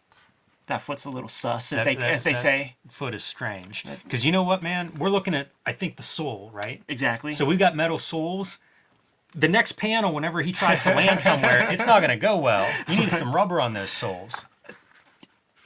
That 0.68 0.82
foot's 0.82 1.04
a 1.06 1.10
little 1.10 1.28
sus, 1.30 1.74
as 1.74 1.80
That- 1.80 1.84
they 1.86 1.96
that- 1.96 2.12
as 2.12 2.24
they 2.24 2.34
say. 2.34 2.76
Foot 2.90 3.14
is 3.14 3.24
strange. 3.24 3.84
Because 4.04 4.26
you 4.26 4.32
know 4.32 4.44
what, 4.44 4.64
man? 4.64 4.94
We're 4.98 5.10
looking 5.10 5.36
at, 5.36 5.50
I 5.66 5.74
think, 5.74 5.98
the 5.98 6.04
soul, 6.04 6.50
right? 6.54 6.82
Exactly. 6.88 7.34
So 7.34 7.46
we've 7.46 7.60
got 7.60 7.76
metal 7.76 7.98
souls. 7.98 8.60
The 9.36 9.48
next 9.50 9.74
panel, 9.74 10.14
whenever 10.14 10.42
he 10.42 10.54
tries 10.54 10.80
to 10.82 10.94
land 10.94 11.20
somewhere, 11.20 11.68
it's 11.72 11.86
not 11.86 12.00
going 12.00 12.12
to 12.12 12.16
go 12.18 12.38
well. 12.38 12.70
You 12.88 12.98
need 13.00 13.12
some 13.12 13.34
rubber 13.36 13.60
on 13.60 13.74
those 13.74 13.92
soles. 13.92 14.46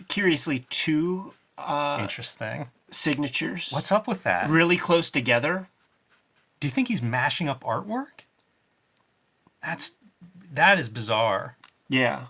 curiously, 0.08 0.66
two 0.70 1.34
uh, 1.58 1.98
Interesting. 2.02 2.70
signatures 2.90 3.70
What's 3.72 3.92
up 3.92 4.08
with 4.08 4.24
that? 4.24 4.50
really 4.50 4.78
close 4.78 5.10
together. 5.12 5.68
Do 6.60 6.68
you 6.68 6.72
think 6.72 6.88
he's 6.88 7.02
mashing 7.02 7.50
up 7.50 7.64
artwork? 7.64 8.22
That's 9.62 9.92
that 10.54 10.80
is 10.80 10.88
bizarre. 10.90 11.58
Yeah, 11.90 12.28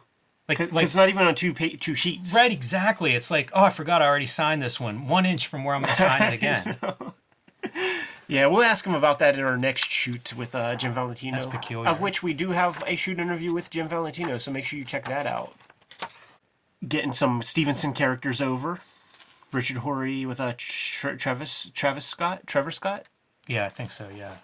Like, 0.48 0.60
like 0.60 0.72
like 0.72 0.84
it's 0.84 0.96
not 0.96 1.10
even 1.10 1.28
on 1.28 1.36
two 1.36 1.54
pa- 1.54 1.76
two 1.80 1.96
sheets. 1.96 2.34
right, 2.34 2.52
exactly. 2.52 3.14
It's 3.14 3.30
like, 3.30 3.52
oh, 3.54 3.64
I 3.66 3.70
forgot 3.70 4.02
I 4.02 4.06
already 4.06 4.26
signed 4.26 4.62
this 4.62 4.80
one. 4.80 5.08
One 5.08 5.26
inch 5.26 5.48
from 5.48 5.64
where 5.64 5.76
I'm 5.76 5.82
going 5.82 5.94
to 5.94 6.02
sign 6.02 6.22
it 6.22 6.34
again. 6.34 6.78
Yeah, 8.30 8.48
we'll 8.48 8.64
ask 8.64 8.86
him 8.86 8.94
about 8.94 9.20
that 9.20 9.36
in 9.40 9.46
our 9.46 9.58
next 9.58 9.90
shoot 9.90 10.34
with 10.36 10.54
uh, 10.54 10.76
Jim 10.76 10.92
Valentino. 10.92 11.38
That's 11.38 11.46
peculiar. 11.46 11.90
Of 11.90 12.02
which 12.02 12.22
we 12.22 12.34
do 12.34 12.50
have 12.52 12.84
a 12.86 12.98
shoot 12.98 13.20
interview 13.20 13.54
with 13.54 13.70
Jim 13.70 13.88
Valentino, 13.88 14.38
so 14.38 14.52
make 14.52 14.66
sure 14.66 14.78
you 14.78 14.84
check 14.84 15.06
that 15.06 15.26
out. 15.26 15.54
Getting 16.86 17.14
some 17.14 17.42
Stephenson 17.42 17.94
characters 17.94 18.42
over. 18.42 18.82
Richard 19.54 19.78
Horry 19.78 20.26
with 20.26 20.42
a 20.42 20.56
Tra- 20.58 21.16
Travis 21.18 21.72
Travis 21.74 22.06
Scott 22.06 22.46
Trevor 22.46 22.72
Scott. 22.72 23.06
Yeah, 23.48 23.66
I 23.66 23.70
think 23.70 23.92
so. 23.92 24.10
Yeah. 24.16 24.36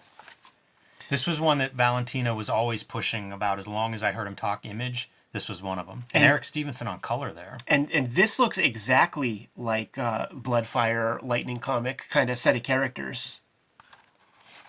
This 1.10 1.26
was 1.26 1.38
one 1.38 1.58
that 1.58 1.74
Valentino 1.74 2.34
was 2.34 2.48
always 2.48 2.82
pushing 2.82 3.30
about 3.32 3.58
as 3.58 3.68
long 3.68 3.92
as 3.92 4.02
I 4.02 4.12
heard 4.12 4.26
him 4.26 4.34
talk 4.34 4.64
image. 4.64 5.10
This 5.34 5.48
was 5.48 5.60
one 5.60 5.80
of 5.80 5.88
them. 5.88 6.04
And, 6.14 6.22
Eric 6.22 6.44
Stephenson 6.44 6.86
on 6.86 7.00
color 7.00 7.32
there. 7.32 7.58
And 7.66 7.90
and 7.90 8.12
this 8.12 8.38
looks 8.38 8.56
exactly 8.56 9.48
like 9.56 9.98
uh, 9.98 10.28
Bloodfire 10.28 11.20
Lightning 11.24 11.58
comic 11.58 12.06
kind 12.08 12.30
of 12.30 12.38
set 12.38 12.54
of 12.54 12.62
characters. 12.62 13.40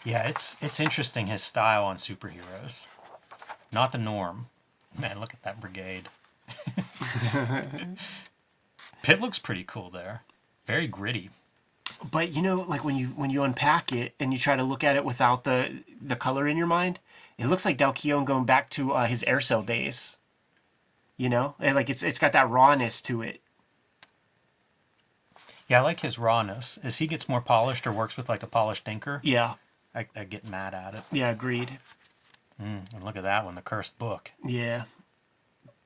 Yeah, 0.04 0.28
it's 0.28 0.58
it's 0.62 0.80
interesting 0.80 1.28
his 1.28 1.44
style 1.44 1.86
on 1.86 1.98
superheroes. 1.98 2.88
Not 3.72 3.92
the 3.92 4.00
norm. 4.00 4.48
Man, 4.98 5.20
look 5.20 5.36
at 5.36 5.44
that 5.44 5.62
brigade. 5.62 6.10
Pitt 9.04 9.22
looks 9.22 9.38
pretty 9.38 9.64
cool 9.64 9.92
there. 9.92 10.24
Very 10.66 10.88
gritty. 10.88 11.30
But 12.10 12.34
you 12.34 12.42
know, 12.42 12.66
like 12.68 12.84
when 12.84 12.96
you 12.96 13.10
when 13.10 13.30
you 13.30 13.44
unpack 13.44 13.94
it 13.94 14.16
and 14.20 14.34
you 14.34 14.40
try 14.40 14.56
to 14.56 14.64
look 14.64 14.84
at 14.84 14.96
it 14.96 15.06
without 15.06 15.44
the 15.44 15.84
the 16.02 16.16
color 16.16 16.48
in 16.48 16.58
your 16.58 16.66
mind, 16.66 17.00
it 17.38 17.46
looks 17.46 17.66
like 17.66 17.78
Dale 17.78 17.94
Keown 17.94 18.26
going 18.26 18.46
back 18.46 18.72
to 18.72 18.94
uh, 18.94 19.06
his 19.06 19.24
Aircel 19.28 19.64
days. 19.64 20.18
You 21.18 21.30
know, 21.30 21.56
and 21.60 21.76
like 21.76 21.90
it's 21.90 22.04
it's 22.04 22.20
got 22.20 22.34
that 22.34 22.50
rawness 22.50 23.02
to 23.04 23.22
it. 23.22 23.42
Yeah, 25.68 25.80
I 25.80 25.84
like 25.84 26.02
his 26.02 26.20
rawness. 26.20 26.78
As 26.84 26.98
he 26.98 27.08
gets 27.08 27.28
more 27.30 27.42
polished 27.42 27.88
or 27.88 27.92
works 27.92 28.18
with 28.18 28.30
like 28.30 28.44
a 28.44 28.48
polished 28.48 28.86
inker, 28.86 29.20
Yeah, 29.24 29.54
I, 29.96 30.08
I 30.16 30.26
get 30.26 30.48
mad 30.48 30.74
at 30.74 30.94
it. 30.94 31.04
yeah, 31.12 31.30
agreed. 31.30 31.80
Mm, 32.62 32.94
and 32.94 33.04
look 33.04 33.16
at 33.16 33.24
that 33.24 33.46
one, 33.46 33.56
the 33.56 33.62
cursed 33.62 33.98
book. 33.98 34.32
Yeah, 34.46 34.84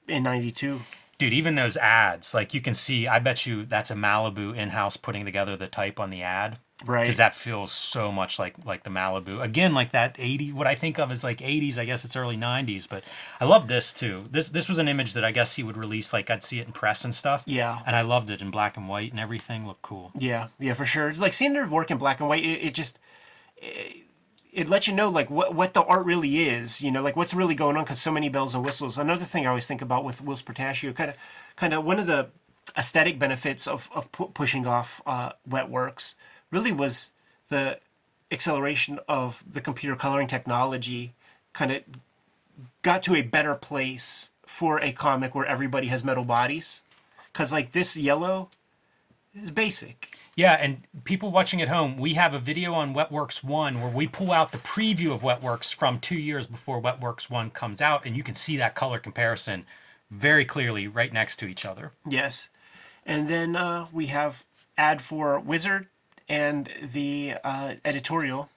in 0.08 0.24
'92. 0.24 0.82
Dude, 1.20 1.34
even 1.34 1.56
those 1.56 1.78
ads, 1.78 2.34
like 2.34 2.54
you 2.54 2.62
can 2.62 2.74
see, 2.74 3.08
I 3.08 3.20
bet 3.20 3.46
you 3.46 3.66
that's 3.66 3.92
a 3.92 3.96
Malibu 3.96 4.56
in-house 4.56 4.98
putting 4.98 5.26
together 5.26 5.56
the 5.56 5.68
type 5.68 6.00
on 6.00 6.10
the 6.10 6.24
ad. 6.24 6.58
Right. 6.86 7.02
Because 7.02 7.18
that 7.18 7.36
feels 7.36 7.74
so 7.74 8.10
much 8.10 8.40
like 8.40 8.56
like 8.66 8.84
the 8.84 8.90
Malibu. 8.90 9.42
Again, 9.44 9.74
like 9.74 9.92
that 9.92 10.16
80 10.18 10.54
what 10.54 10.66
I 10.66 10.76
think 10.76 10.98
of 10.98 11.12
as 11.12 11.24
like 11.26 11.40
80s, 11.40 11.78
I 11.78 11.84
guess 11.84 12.06
it's 12.06 12.16
early 12.16 12.38
90s, 12.38 12.88
but 12.88 13.04
I 13.42 13.46
love 13.46 13.68
this 13.68 13.94
too. 13.94 14.26
This 14.32 14.50
this 14.50 14.70
was 14.70 14.80
an 14.80 14.88
image 14.88 15.14
that 15.14 15.26
I 15.26 15.32
guess 15.32 15.56
he 15.56 15.64
would 15.64 15.76
release 15.76 16.14
like 16.14 16.30
I'd 16.30 16.42
see 16.42 16.60
it 16.60 16.68
in 16.68 16.72
press 16.72 17.04
and 17.04 17.14
stuff. 17.14 17.44
Yeah. 17.46 17.80
And 17.86 17.98
I 17.98 18.02
loved 18.02 18.30
it 18.30 18.42
in 18.42 18.50
black 18.50 18.78
and 18.78 18.88
white 18.88 19.12
and 19.12 19.20
everything 19.20 19.68
looked 19.68 19.82
cool. 19.82 20.14
Yeah, 20.18 20.48
yeah, 20.58 20.74
for 20.74 20.86
sure. 20.86 21.14
Like 21.14 21.34
seeing 21.34 21.52
their 21.52 21.68
work 21.68 21.92
in 21.92 21.98
black 21.98 22.22
and 22.22 22.30
white, 22.30 22.46
it, 22.46 22.64
it 22.64 22.74
just 22.74 22.98
it, 23.58 24.06
it 24.52 24.68
lets 24.68 24.88
you 24.88 24.94
know 24.94 25.10
like 25.10 25.30
what 25.30 25.54
what 25.54 25.74
the 25.74 25.84
art 25.84 26.06
really 26.06 26.40
is. 26.48 26.82
You 26.82 26.92
know, 26.92 27.02
like 27.02 27.16
what's 27.16 27.34
really 27.34 27.56
going 27.56 27.78
on 27.78 27.84
because 27.84 28.02
so 28.02 28.12
many 28.12 28.30
bells 28.30 28.56
and 28.56 28.66
whistles. 28.66 28.98
Another 28.98 29.26
thing 29.26 29.46
I 29.46 29.50
always 29.50 29.68
think 29.68 29.82
about 29.82 30.04
with 30.04 30.22
Whilce 30.22 30.44
Portacio, 30.44 30.96
kind 30.96 31.10
of, 31.10 31.18
kind 31.56 31.74
of 31.74 31.86
one 31.86 32.00
of 32.00 32.08
the 32.08 32.28
aesthetic 32.78 33.20
benefits 33.20 33.68
of 33.68 33.90
of 33.94 34.12
pu- 34.12 34.30
pushing 34.30 34.66
off 34.66 35.02
uh, 35.06 35.32
Wetworks 35.48 36.16
really 36.52 36.72
was 36.72 37.12
the 37.50 37.80
acceleration 38.32 39.00
of 39.08 39.44
the 39.52 39.62
computer 39.62 39.96
coloring 39.96 40.28
technology. 40.28 41.14
Kind 41.54 41.72
of 41.72 41.84
got 42.82 43.04
to 43.04 43.16
a 43.16 43.22
better 43.22 43.56
place 43.56 44.32
for 44.46 44.80
a 44.82 44.92
comic 44.92 45.36
where 45.36 45.46
everybody 45.46 45.88
has 45.88 46.04
metal 46.04 46.24
bodies. 46.24 46.84
Cause 47.34 47.52
like 47.52 47.72
this 47.72 47.96
yellow 47.96 48.50
is 49.36 49.52
basic. 49.52 50.12
Yeah, 50.40 50.54
and 50.54 50.84
people 51.04 51.32
watching 51.32 51.62
at 51.62 51.68
home, 51.68 51.98
we 51.98 52.14
have 52.14 52.34
a 52.34 52.40
video 52.40 52.74
on 52.74 52.96
Wetworks 52.96 53.44
1 53.44 53.82
where 53.82 53.92
we 53.92 54.08
pull 54.08 54.32
out 54.32 54.54
the 54.54 54.58
preview 54.58 55.12
of 55.14 55.20
Wetworks 55.20 55.76
from 55.76 56.00
2 56.00 56.18
years 56.18 56.48
before 56.48 56.82
Wetworks 56.82 57.30
1 57.30 57.50
comes 57.50 57.82
out 57.82 58.06
and 58.06 58.16
you 58.16 58.24
can 58.24 58.36
see 58.36 58.56
that 58.56 58.74
color 58.74 59.00
comparison 59.00 59.66
very 60.10 60.46
clearly 60.46 60.88
right 60.88 61.12
next 61.12 61.40
to 61.40 61.46
each 61.46 61.66
other. 61.66 61.92
Yes. 62.08 62.48
And 63.06 63.28
then 63.28 63.58
uh, 63.58 63.88
we 63.92 64.06
have 64.06 64.46
ad 64.78 65.02
for 65.02 65.42
Wizard 65.42 65.88
and 66.30 66.70
the 66.82 67.34
uh, 67.44 67.74
editorial 67.84 68.50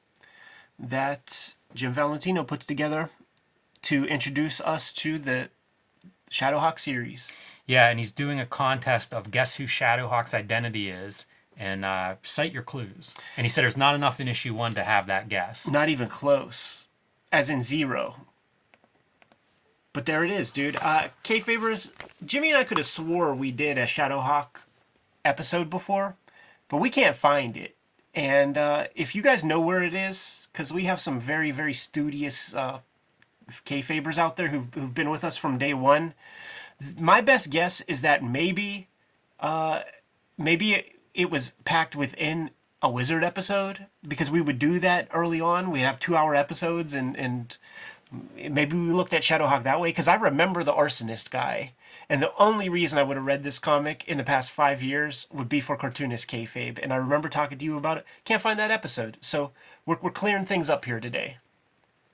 that 0.79 1.57
Jim 1.75 1.93
Valentino 1.93 2.45
puts 2.45 2.65
together 2.65 3.11
to 3.83 4.05
introduce 4.05 4.61
us 4.61 4.93
to 4.93 5.19
the 5.19 5.49
Shadowhawk 6.31 6.79
series. 6.79 7.33
Yeah, 7.67 7.89
and 7.89 7.99
he's 7.99 8.13
doing 8.13 8.39
a 8.39 8.47
contest 8.47 9.13
of 9.13 9.33
guess 9.33 9.57
who 9.57 9.65
Shadowhawk's 9.65 10.33
identity 10.33 10.89
is 10.89 11.27
and 11.63 11.85
uh, 11.85 12.17
cite 12.25 12.53
your 12.53 12.65
clues. 12.65 13.15
And 13.37 13.45
he 13.45 13.49
said 13.49 13.63
there's 13.63 13.77
not 13.77 13.95
enough 13.95 14.19
in 14.19 14.27
issue 14.27 14.53
one 14.53 14.75
to 14.75 14.83
have 14.83 15.07
that 15.07 15.29
guess. 15.29 15.69
Not 15.69 15.89
even 15.89 16.09
close, 16.09 16.87
as 17.31 17.49
in 17.49 17.63
zero. 17.63 18.17
But 19.93 20.07
there 20.07 20.25
it 20.25 20.31
is, 20.31 20.51
dude. 20.51 20.77
Uh, 20.77 21.09
Kayfabers, 21.23 21.93
Jimmy 22.25 22.51
and 22.51 22.59
I 22.59 22.65
could 22.65 22.79
have 22.79 22.87
swore 22.87 23.33
we 23.33 23.53
did 23.53 23.79
a 23.79 23.85
Shadowhawk 23.85 24.63
episode 25.25 25.71
before, 25.71 26.17
but 26.69 26.79
we 26.79 26.91
can't 26.91 27.15
find 27.15 27.57
it. 27.57 27.77
And 28.13 28.59
uh, 28.59 28.89
if 28.97 29.15
you 29.15 29.23
guys 29.23 29.45
know 29.45 29.61
where 29.61 29.85
it 29.85 29.95
is, 29.95 30.49
because 30.53 30.73
we 30.73 30.85
have 30.85 31.01
some 31.01 31.21
very, 31.21 31.53
very 31.53 31.75
studious 31.75 32.57
uh, 32.57 32.81
Kayfabers 33.65 34.19
out 34.19 34.37
there 34.37 34.49
who've, 34.49 34.75
who've 34.75 34.95
been 34.95 35.11
with 35.11 35.23
us 35.23 35.37
from 35.37 35.59
day 35.59 35.75
one, 35.75 36.15
my 36.99 37.21
best 37.21 37.51
guess 37.51 37.83
is 37.83 38.03
that 38.03 38.25
maybe, 38.25 38.89
uh, 39.39 39.83
maybe 40.37 40.93
it 41.15 41.31
was 41.31 41.55
packed 41.65 41.97
within 41.97 42.51
a 42.83 42.91
wizard 42.91 43.23
episode 43.23 43.87
because 44.07 44.31
we 44.31 44.41
would 44.41 44.59
do 44.59 44.79
that 44.81 45.09
early 45.13 45.41
on. 45.41 45.71
We'd 45.71 45.81
have 45.81 46.01
two 46.01 46.17
hour 46.17 46.35
episodes 46.35 46.95
and, 46.95 47.17
and 47.17 47.57
maybe 48.35 48.77
we 48.77 48.93
looked 48.93 49.15
at 49.15 49.23
Shadowhawk 49.23 49.63
that 49.63 49.81
way 49.81 49.91
because 49.91 50.09
I 50.09 50.15
remember 50.15 50.65
the 50.65 50.73
arsonist 50.73 51.31
guy. 51.31 51.73
And 52.09 52.21
the 52.21 52.33
only 52.39 52.69
reason 52.69 52.99
I 52.99 53.05
would 53.05 53.17
have 53.17 53.27
read 53.27 53.43
this 53.43 53.59
comic 53.59 54.05
in 54.09 54.19
the 54.19 54.25
past 54.25 54.51
five 54.51 54.83
years 54.83 55.29
would 55.33 55.49
be 55.49 55.61
for 55.61 55.77
cartoonist 55.77 56.29
kayfabe. 56.29 56.79
And 56.83 56.93
I 56.93 56.97
remember 56.97 57.29
talking 57.29 57.59
to 57.59 57.65
you 57.65 57.77
about 57.77 57.99
it. 57.99 58.07
Can't 58.25 58.43
find 58.43 58.59
that 58.59 58.71
episode. 58.71 59.17
So 59.21 59.53
we're, 59.87 59.99
we're 60.03 60.11
clearing 60.11 60.45
things 60.45 60.69
up 60.69 60.85
here 60.85 61.01
today. 61.01 61.37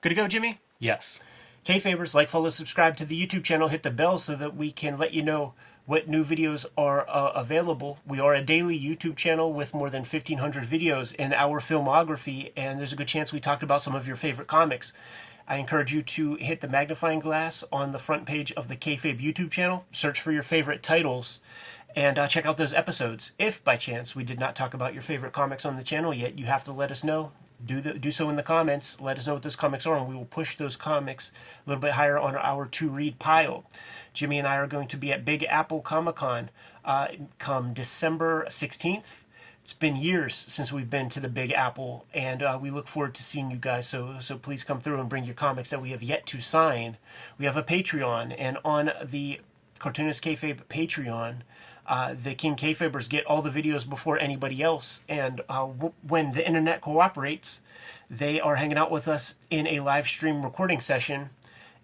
Good 0.00 0.10
to 0.10 0.14
go, 0.14 0.28
Jimmy? 0.28 0.58
Yes. 0.78 1.20
Kayfabers, 1.64 2.14
like, 2.14 2.28
follow, 2.28 2.50
subscribe 2.50 2.96
to 2.96 3.04
the 3.04 3.26
YouTube 3.26 3.44
channel, 3.44 3.68
hit 3.68 3.82
the 3.82 3.90
bell 3.90 4.18
so 4.18 4.36
that 4.36 4.54
we 4.54 4.70
can 4.70 4.96
let 4.96 5.12
you 5.12 5.22
know 5.22 5.54
what 5.88 6.06
new 6.06 6.22
videos 6.22 6.66
are 6.76 7.08
uh, 7.08 7.32
available. 7.34 7.98
We 8.06 8.20
are 8.20 8.34
a 8.34 8.42
daily 8.42 8.78
YouTube 8.78 9.16
channel 9.16 9.54
with 9.54 9.72
more 9.72 9.88
than 9.88 10.02
1,500 10.02 10.64
videos 10.64 11.14
in 11.14 11.32
our 11.32 11.60
filmography, 11.60 12.52
and 12.54 12.78
there's 12.78 12.92
a 12.92 12.96
good 12.96 13.08
chance 13.08 13.32
we 13.32 13.40
talked 13.40 13.62
about 13.62 13.80
some 13.80 13.94
of 13.94 14.06
your 14.06 14.14
favorite 14.14 14.48
comics. 14.48 14.92
I 15.48 15.56
encourage 15.56 15.94
you 15.94 16.02
to 16.02 16.34
hit 16.34 16.60
the 16.60 16.68
magnifying 16.68 17.20
glass 17.20 17.64
on 17.72 17.92
the 17.92 17.98
front 17.98 18.26
page 18.26 18.52
of 18.52 18.68
the 18.68 18.76
Kayfabe 18.76 19.18
YouTube 19.18 19.50
channel, 19.50 19.86
search 19.90 20.20
for 20.20 20.30
your 20.30 20.42
favorite 20.42 20.82
titles, 20.82 21.40
and 21.96 22.18
uh, 22.18 22.26
check 22.26 22.44
out 22.44 22.58
those 22.58 22.74
episodes. 22.74 23.32
If 23.38 23.64
by 23.64 23.78
chance 23.78 24.14
we 24.14 24.24
did 24.24 24.38
not 24.38 24.54
talk 24.54 24.74
about 24.74 24.92
your 24.92 25.02
favorite 25.02 25.32
comics 25.32 25.64
on 25.64 25.78
the 25.78 25.82
channel 25.82 26.12
yet, 26.12 26.38
you 26.38 26.44
have 26.44 26.64
to 26.64 26.72
let 26.72 26.90
us 26.90 27.02
know 27.02 27.32
do 27.64 27.80
the, 27.80 27.94
do 27.94 28.10
so 28.10 28.28
in 28.30 28.36
the 28.36 28.42
comments. 28.42 29.00
Let 29.00 29.18
us 29.18 29.26
know 29.26 29.34
what 29.34 29.42
those 29.42 29.56
comics 29.56 29.86
are, 29.86 29.96
and 29.96 30.08
we 30.08 30.14
will 30.14 30.24
push 30.24 30.56
those 30.56 30.76
comics 30.76 31.32
a 31.66 31.70
little 31.70 31.80
bit 31.80 31.92
higher 31.92 32.18
on 32.18 32.36
our 32.36 32.66
to 32.66 32.88
read 32.88 33.18
pile. 33.18 33.64
Jimmy 34.12 34.38
and 34.38 34.46
I 34.46 34.56
are 34.56 34.66
going 34.66 34.88
to 34.88 34.96
be 34.96 35.12
at 35.12 35.24
Big 35.24 35.44
Apple 35.44 35.80
Comic 35.80 36.16
Con 36.16 36.50
uh, 36.84 37.08
come 37.38 37.72
December 37.74 38.46
16th. 38.48 39.24
It's 39.62 39.74
been 39.74 39.96
years 39.96 40.34
since 40.34 40.72
we've 40.72 40.88
been 40.88 41.10
to 41.10 41.20
the 41.20 41.28
Big 41.28 41.52
Apple, 41.52 42.06
and 42.14 42.42
uh, 42.42 42.58
we 42.60 42.70
look 42.70 42.88
forward 42.88 43.14
to 43.16 43.22
seeing 43.22 43.50
you 43.50 43.58
guys. 43.58 43.86
So, 43.86 44.16
so 44.18 44.38
please 44.38 44.64
come 44.64 44.80
through 44.80 44.98
and 44.98 45.10
bring 45.10 45.24
your 45.24 45.34
comics 45.34 45.68
that 45.70 45.82
we 45.82 45.90
have 45.90 46.02
yet 46.02 46.24
to 46.26 46.40
sign. 46.40 46.96
We 47.38 47.44
have 47.44 47.56
a 47.56 47.62
Patreon, 47.62 48.34
and 48.38 48.56
on 48.64 48.92
the 49.04 49.40
Cartoonist 49.78 50.24
Kayfabe 50.24 50.64
Patreon, 50.70 51.42
uh, 51.88 52.14
the 52.14 52.34
King 52.34 52.54
Kayfabers 52.54 53.08
get 53.08 53.24
all 53.26 53.42
the 53.42 53.50
videos 53.50 53.88
before 53.88 54.18
anybody 54.18 54.62
else. 54.62 55.00
And 55.08 55.40
uh, 55.48 55.66
w- 55.66 55.94
when 56.06 56.32
the 56.32 56.46
internet 56.46 56.80
cooperates, 56.82 57.60
they 58.10 58.40
are 58.40 58.56
hanging 58.56 58.76
out 58.76 58.90
with 58.90 59.08
us 59.08 59.34
in 59.50 59.66
a 59.66 59.80
live 59.80 60.06
stream 60.06 60.42
recording 60.44 60.80
session 60.80 61.30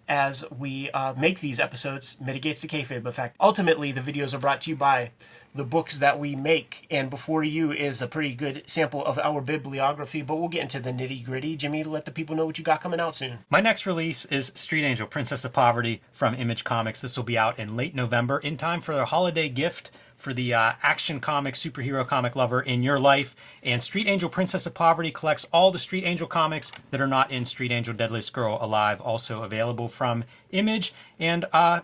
as 0.07 0.45
we 0.51 0.89
uh, 0.91 1.13
make 1.17 1.39
these 1.39 1.59
episodes. 1.59 2.17
Mitigates 2.19 2.61
the 2.61 2.67
kayfabe 2.67 3.05
effect. 3.05 3.35
Ultimately, 3.39 3.91
the 3.91 4.01
videos 4.01 4.33
are 4.33 4.39
brought 4.39 4.61
to 4.61 4.69
you 4.69 4.75
by 4.75 5.11
the 5.53 5.63
books 5.63 5.99
that 5.99 6.19
we 6.19 6.35
make, 6.35 6.85
and 6.91 7.09
before 7.09 7.41
you 7.43 7.71
is 7.71 8.01
a 8.01 8.07
pretty 8.07 8.35
good 8.35 8.63
sample 8.65 9.05
of 9.05 9.17
our 9.19 9.41
bibliography. 9.41 10.21
But 10.21 10.35
we'll 10.35 10.49
get 10.49 10.63
into 10.63 10.79
the 10.79 10.91
nitty 10.91 11.23
gritty. 11.23 11.55
Jimmy, 11.55 11.83
to 11.83 11.89
let 11.89 12.05
the 12.05 12.11
people 12.11 12.35
know 12.35 12.45
what 12.45 12.57
you 12.57 12.63
got 12.63 12.81
coming 12.81 12.99
out 12.99 13.15
soon. 13.15 13.39
My 13.49 13.61
next 13.61 13.85
release 13.85 14.25
is 14.25 14.51
Street 14.55 14.83
Angel, 14.83 15.07
Princess 15.07 15.45
of 15.45 15.53
Poverty 15.53 16.01
from 16.11 16.35
Image 16.35 16.63
Comics. 16.63 17.01
This 17.01 17.15
will 17.15 17.23
be 17.23 17.37
out 17.37 17.57
in 17.57 17.77
late 17.77 17.95
November 17.95 18.39
in 18.39 18.57
time 18.57 18.81
for 18.81 18.93
their 18.93 19.05
holiday 19.05 19.47
gift 19.47 19.91
for 20.17 20.33
the 20.33 20.53
uh, 20.53 20.73
action 20.81 21.19
comic, 21.19 21.55
superhero 21.55 22.07
comic 22.07 22.35
lover 22.35 22.61
in 22.61 22.83
your 22.83 22.99
life. 22.99 23.35
And 23.63 23.83
Street 23.83 24.07
Angel, 24.07 24.29
Princess 24.29 24.65
of 24.65 24.73
Poverty 24.73 25.11
collects 25.11 25.45
all 25.51 25.71
the 25.71 25.79
Street 25.79 26.03
Angel 26.03 26.27
comics 26.27 26.71
that 26.91 27.01
are 27.01 27.07
not 27.07 27.31
in 27.31 27.45
Street 27.45 27.71
Angel, 27.71 27.93
Deadliest 27.93 28.33
Girl 28.33 28.57
Alive, 28.61 29.01
also 29.01 29.43
available 29.43 29.87
from 29.87 30.23
Image. 30.51 30.93
And 31.19 31.45
uh, 31.53 31.81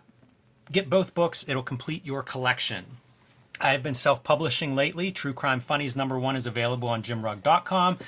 get 0.71 0.89
both 0.89 1.13
books, 1.13 1.45
it'll 1.47 1.63
complete 1.63 2.05
your 2.05 2.23
collection. 2.23 2.85
I 3.59 3.69
have 3.69 3.83
been 3.83 3.93
self 3.93 4.23
publishing 4.23 4.75
lately. 4.75 5.11
True 5.11 5.33
Crime 5.33 5.59
Funnies 5.59 5.95
number 5.95 6.17
one 6.17 6.35
is 6.35 6.47
available 6.47 6.89
on 6.89 7.03
jimrugg.com 7.03 7.99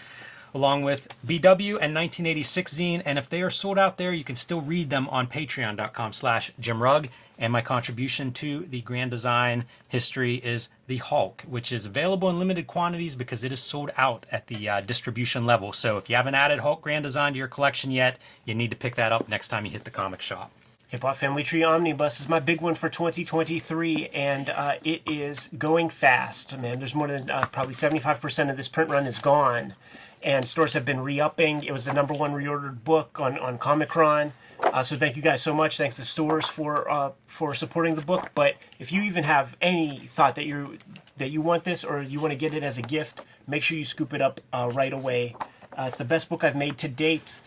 along 0.53 0.83
with 0.83 1.07
BW 1.25 1.69
and 1.81 1.95
1986 1.95 2.73
zine. 2.73 3.01
And 3.05 3.17
if 3.17 3.29
they 3.29 3.41
are 3.41 3.49
sold 3.49 3.79
out 3.79 3.97
there, 3.97 4.13
you 4.13 4.23
can 4.23 4.35
still 4.35 4.61
read 4.61 4.89
them 4.89 5.09
on 5.09 5.27
patreon.com 5.27 6.13
slash 6.13 6.53
jimrugg. 6.61 7.09
And 7.37 7.51
my 7.51 7.61
contribution 7.61 8.31
to 8.33 8.61
the 8.61 8.81
grand 8.81 9.11
design 9.11 9.65
history 9.87 10.35
is 10.35 10.69
the 10.87 10.97
Hulk, 10.97 11.43
which 11.47 11.71
is 11.71 11.85
available 11.85 12.29
in 12.29 12.39
limited 12.39 12.67
quantities 12.67 13.15
because 13.15 13.43
it 13.43 13.51
is 13.51 13.59
sold 13.59 13.91
out 13.97 14.25
at 14.31 14.47
the 14.47 14.69
uh, 14.69 14.81
distribution 14.81 15.45
level. 15.45 15.73
So 15.73 15.97
if 15.97 16.09
you 16.09 16.15
haven't 16.15 16.35
added 16.35 16.59
Hulk 16.59 16.81
grand 16.81 17.03
design 17.03 17.33
to 17.33 17.39
your 17.39 17.47
collection 17.47 17.91
yet, 17.91 18.17
you 18.45 18.53
need 18.53 18.71
to 18.71 18.77
pick 18.77 18.95
that 18.95 19.11
up 19.11 19.27
next 19.27 19.47
time 19.47 19.65
you 19.65 19.71
hit 19.71 19.83
the 19.83 19.91
comic 19.91 20.21
shop. 20.21 20.51
Hip 20.93 21.01
Hop 21.01 21.15
Family 21.15 21.41
Tree 21.41 21.63
Omnibus 21.63 22.19
is 22.19 22.29
my 22.29 22.39
big 22.39 22.61
one 22.61 22.75
for 22.75 22.87
2023, 22.87 24.09
and 24.13 24.51
uh, 24.51 24.73
it 24.83 25.01
is 25.07 25.49
going 25.57 25.89
fast. 25.89 26.55
Man, 26.59 26.77
there's 26.77 26.93
more 26.93 27.07
than 27.07 27.31
uh, 27.31 27.47
probably 27.47 27.73
75% 27.73 28.51
of 28.51 28.57
this 28.57 28.67
print 28.67 28.91
run 28.91 29.07
is 29.07 29.17
gone, 29.17 29.73
and 30.21 30.45
stores 30.45 30.73
have 30.73 30.85
been 30.85 30.99
re-upping. 30.99 31.63
It 31.63 31.71
was 31.71 31.85
the 31.85 31.93
number 31.93 32.13
one 32.13 32.33
reordered 32.33 32.83
book 32.83 33.19
on 33.19 33.39
on 33.39 33.57
Comichron. 33.57 34.33
Uh, 34.63 34.81
so 34.81 34.97
thank 34.97 35.15
you 35.15 35.21
guys 35.21 35.41
so 35.41 35.53
much. 35.53 35.77
Thanks 35.77 35.95
to 35.97 36.03
stores 36.03 36.47
for 36.47 36.89
uh, 36.89 37.11
for 37.27 37.53
supporting 37.53 37.95
the 37.95 38.01
book. 38.01 38.31
But 38.33 38.55
if 38.79 38.91
you 38.91 39.03
even 39.03 39.23
have 39.23 39.55
any 39.61 39.99
thought 40.07 40.35
that 40.35 40.45
you 40.45 40.77
that 41.17 41.29
you 41.29 41.41
want 41.41 41.63
this 41.63 41.83
or 41.83 42.01
you 42.01 42.19
want 42.19 42.31
to 42.31 42.37
get 42.37 42.53
it 42.53 42.63
as 42.63 42.77
a 42.77 42.81
gift, 42.81 43.21
make 43.47 43.63
sure 43.63 43.77
you 43.77 43.83
scoop 43.83 44.13
it 44.13 44.21
up 44.21 44.41
uh, 44.51 44.71
right 44.73 44.93
away. 44.93 45.35
Uh, 45.77 45.85
it's 45.87 45.97
the 45.97 46.05
best 46.05 46.29
book 46.29 46.43
I've 46.43 46.55
made 46.55 46.77
to 46.79 46.87
date. 46.87 47.39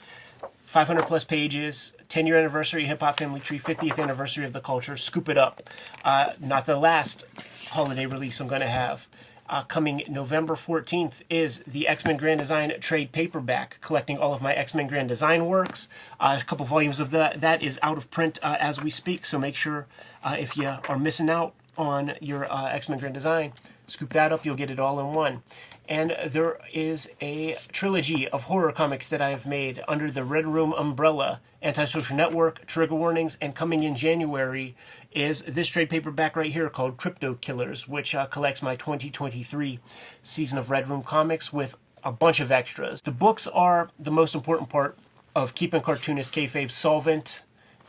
500 0.66 1.06
plus 1.06 1.24
pages, 1.24 1.92
10 2.08 2.26
year 2.26 2.36
anniversary 2.36 2.84
Hip 2.86 3.00
Hop 3.00 3.18
Family 3.18 3.40
Tree, 3.40 3.58
50th 3.58 4.02
anniversary 4.02 4.44
of 4.44 4.52
the 4.52 4.60
culture. 4.60 4.96
Scoop 4.96 5.28
it 5.28 5.38
up. 5.38 5.62
Uh, 6.04 6.32
not 6.40 6.66
the 6.66 6.76
last 6.76 7.24
holiday 7.70 8.06
release 8.06 8.40
I'm 8.40 8.48
going 8.48 8.60
to 8.60 8.66
have. 8.66 9.08
Uh, 9.48 9.62
coming 9.62 10.02
November 10.08 10.54
14th 10.54 11.22
is 11.30 11.60
the 11.60 11.86
X 11.86 12.04
Men 12.04 12.16
Grand 12.16 12.40
Design 12.40 12.72
trade 12.80 13.12
paperback, 13.12 13.78
collecting 13.80 14.18
all 14.18 14.32
of 14.32 14.42
my 14.42 14.52
X 14.54 14.74
Men 14.74 14.88
Grand 14.88 15.08
Design 15.08 15.46
works. 15.46 15.88
Uh, 16.18 16.36
a 16.40 16.44
couple 16.44 16.66
volumes 16.66 16.98
of 16.98 17.10
that 17.10 17.40
that 17.40 17.62
is 17.62 17.78
out 17.82 17.96
of 17.96 18.10
print 18.10 18.38
uh, 18.42 18.56
as 18.58 18.82
we 18.82 18.90
speak, 18.90 19.24
so 19.24 19.38
make 19.38 19.54
sure 19.54 19.86
uh, 20.24 20.36
if 20.38 20.56
you 20.56 20.74
are 20.88 20.98
missing 20.98 21.30
out 21.30 21.54
on 21.78 22.14
your 22.20 22.50
uh, 22.52 22.68
X 22.70 22.88
Men 22.88 22.98
Grand 22.98 23.14
Design, 23.14 23.52
scoop 23.86 24.10
that 24.10 24.32
up. 24.32 24.44
You'll 24.44 24.56
get 24.56 24.70
it 24.70 24.80
all 24.80 24.98
in 24.98 25.14
one. 25.14 25.42
And 25.88 26.16
there 26.26 26.58
is 26.72 27.08
a 27.20 27.54
trilogy 27.70 28.26
of 28.28 28.44
horror 28.44 28.72
comics 28.72 29.08
that 29.08 29.22
I 29.22 29.30
have 29.30 29.46
made 29.46 29.84
under 29.86 30.10
the 30.10 30.24
Red 30.24 30.46
Room 30.46 30.72
umbrella 30.72 31.40
Antisocial 31.62 32.16
Network, 32.16 32.66
Trigger 32.66 32.96
Warnings, 32.96 33.38
and 33.40 33.54
coming 33.54 33.84
in 33.84 33.94
January 33.94 34.74
is 35.16 35.42
this 35.42 35.68
trade 35.68 35.88
paperback 35.88 36.36
right 36.36 36.52
here 36.52 36.68
called 36.68 36.98
Crypto 36.98 37.34
Killers, 37.34 37.88
which 37.88 38.14
uh, 38.14 38.26
collects 38.26 38.60
my 38.62 38.76
2023 38.76 39.78
season 40.22 40.58
of 40.58 40.70
Red 40.70 40.90
Room 40.90 41.02
comics 41.02 41.54
with 41.54 41.74
a 42.04 42.12
bunch 42.12 42.38
of 42.38 42.52
extras. 42.52 43.00
The 43.00 43.12
books 43.12 43.46
are 43.46 43.88
the 43.98 44.10
most 44.10 44.34
important 44.34 44.68
part 44.68 44.98
of 45.34 45.54
keeping 45.54 45.80
cartoonist 45.80 46.34
kayfabe 46.34 46.70
solvent 46.70 47.42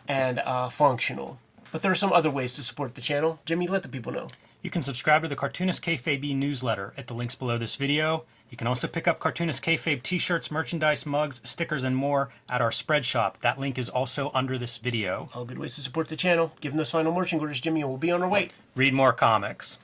and 0.07 0.39
uh, 0.39 0.69
functional. 0.69 1.37
But 1.73 1.81
there 1.81 1.91
are 1.91 1.95
some 1.95 2.13
other 2.13 2.29
ways 2.29 2.55
to 2.55 2.63
support 2.63 2.95
the 2.95 3.01
channel. 3.01 3.39
Jimmy, 3.45 3.67
let 3.67 3.83
the 3.83 3.89
people 3.89 4.13
know. 4.13 4.29
You 4.61 4.69
can 4.69 4.81
subscribe 4.81 5.21
to 5.21 5.27
the 5.27 5.35
Cartoonist 5.35 5.83
Kayfabe 5.83 6.35
newsletter 6.35 6.93
at 6.97 7.07
the 7.07 7.13
links 7.13 7.35
below 7.35 7.57
this 7.57 7.75
video. 7.75 8.23
You 8.49 8.57
can 8.57 8.67
also 8.67 8.87
pick 8.87 9.07
up 9.07 9.19
Cartoonist 9.19 9.63
Kayfabe 9.63 10.01
t-shirts, 10.03 10.49
merchandise, 10.49 11.05
mugs, 11.05 11.41
stickers, 11.43 11.83
and 11.83 11.95
more 11.95 12.29
at 12.47 12.61
our 12.61 12.71
spread 12.71 13.03
shop. 13.03 13.39
That 13.39 13.59
link 13.59 13.77
is 13.77 13.89
also 13.89 14.31
under 14.33 14.57
this 14.57 14.77
video. 14.77 15.29
All 15.33 15.45
good 15.45 15.57
ways 15.57 15.75
to 15.75 15.81
support 15.81 16.07
the 16.07 16.15
channel. 16.15 16.53
Give 16.61 16.71
them 16.71 16.77
those 16.77 16.91
final 16.91 17.11
marching 17.11 17.39
orders, 17.39 17.59
Jimmy, 17.59 17.81
and 17.81 17.89
we'll 17.89 17.97
be 17.97 18.11
on 18.11 18.23
our 18.23 18.29
way. 18.29 18.49
Read 18.75 18.93
more 18.93 19.11
comics. 19.11 19.79